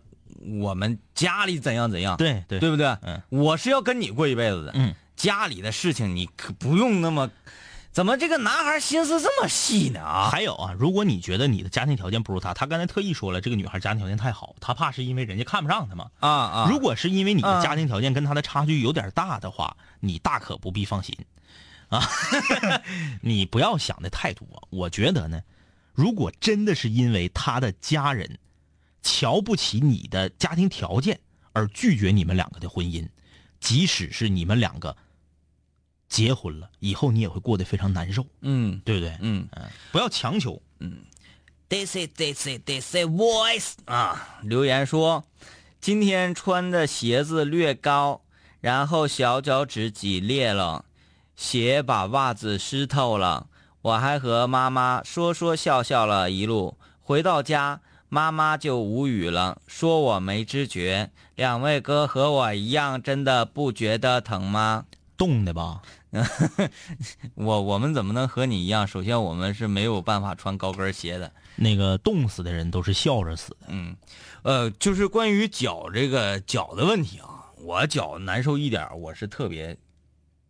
[0.61, 2.87] 我们家里怎样怎样，对对对不对？
[3.01, 4.71] 嗯，我是要跟你过一辈子的。
[4.75, 7.29] 嗯，家里的事情你可不用那么，
[7.91, 9.99] 怎么这个男孩心思这么细呢？
[10.01, 16.09] 啊，还有啊，如果你觉得你的家庭条件不如他，他刚才特意说了，这个女孩家庭条件太好，他怕是因为人家看不上他嘛。
[16.19, 16.67] 啊啊！
[16.69, 21.17] 如果是因为你的啊家庭条件跟他的差距有点大的话，你大可不必放心，
[21.89, 22.01] 啊，
[23.21, 24.47] 你不要想的太多。
[24.69, 25.41] 我觉得呢，
[25.93, 28.37] 如果真的是因为他的家人
[29.01, 31.19] 瞧不起你的家庭条件
[31.53, 33.07] 而拒绝你们两个的婚姻，
[33.59, 34.95] 即使是你们两个
[36.07, 39.17] 结婚了，以后你也会过得非常难受，嗯对不对？
[39.21, 40.61] 嗯嗯，不要强求。
[40.79, 41.03] 嗯
[41.69, 45.23] ，this is this is this is voice 啊，留言说
[45.79, 48.21] 今天穿的鞋子略高，
[48.59, 50.85] 然后小脚趾挤裂了，
[51.35, 53.47] 鞋把袜子湿透了，
[53.81, 57.81] 我还和妈妈说说笑笑了一路，回到家。
[58.09, 61.11] 妈妈就无语了，说我没知觉。
[61.35, 64.85] 两位哥和我一样，真的不觉得疼吗？
[65.15, 65.81] 冻的吧？
[67.35, 68.87] 我我们怎么能和你一样？
[68.87, 71.31] 首先，我们是没有办法穿高跟鞋的。
[71.55, 73.67] 那个冻死的人都是笑着死的。
[73.67, 73.95] 嗯，
[74.41, 79.77] 呃，就是关于脚这个脚的问题啊，我脚难受一点，我是特别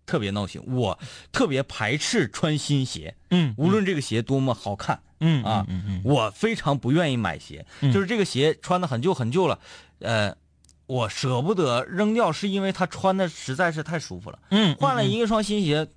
[0.06, 0.98] 特别闹心，我
[1.32, 5.09] 特别排斥穿新鞋，嗯无论这个鞋多么好看嗯
[5.44, 7.92] 啊，嗯嗯我非常不愿意买鞋，嗯。
[7.92, 9.60] 就是这个鞋穿的很旧很旧了，
[10.00, 10.36] 呃，
[10.86, 15.88] 我舍不得扔掉，是因为它穿的实在是太舒服了，嗯，换了一个双新鞋，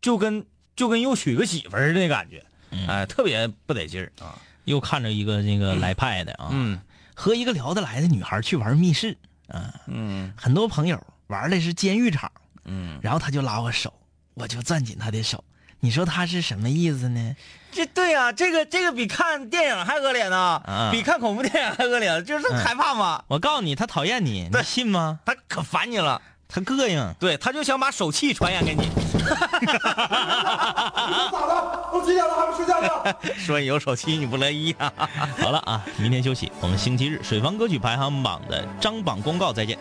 [0.00, 0.44] 就跟
[0.74, 2.86] 就跟又娶个媳妇儿的感觉，嗯。
[2.86, 6.80] 哎、特别不得劲儿啊，又看着一个那个来派的啊，嗯。
[7.14, 9.16] 和一个聊得来的女孩去玩密室
[9.48, 10.32] 啊，嗯。
[10.36, 12.30] 很多朋友玩的是监狱场，
[12.64, 13.00] 嗯。
[13.02, 13.92] 然后他就拉我手，
[14.34, 15.42] 我就攥紧他的手，
[15.80, 17.36] 你说他是什么意思呢？
[17.72, 25.20] 这对啊，这个这个比看电影还恶劣呢，啊比看恐怖电影还恶劣，就是害怕嘛，我告诉你，他讨厌你，你信吗？
[25.26, 27.14] 他可烦你了，他膈应。
[27.18, 28.88] 对，他就想把手气传染给你，
[29.66, 31.88] 咋的？
[31.92, 32.88] 都几点了还不睡觉呢？
[33.36, 34.90] 说你有手气你不乐意啊。
[35.38, 39.78] 好了啊，明天休息，我们星期日水房歌曲排行榜的张榜公告再见。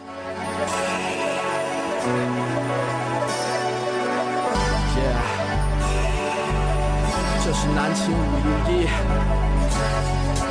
[7.66, 8.86] 是南秦五零一，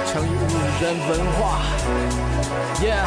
[0.05, 0.51] 乘以五
[0.83, 1.63] 人文化。
[2.83, 3.07] Yeah，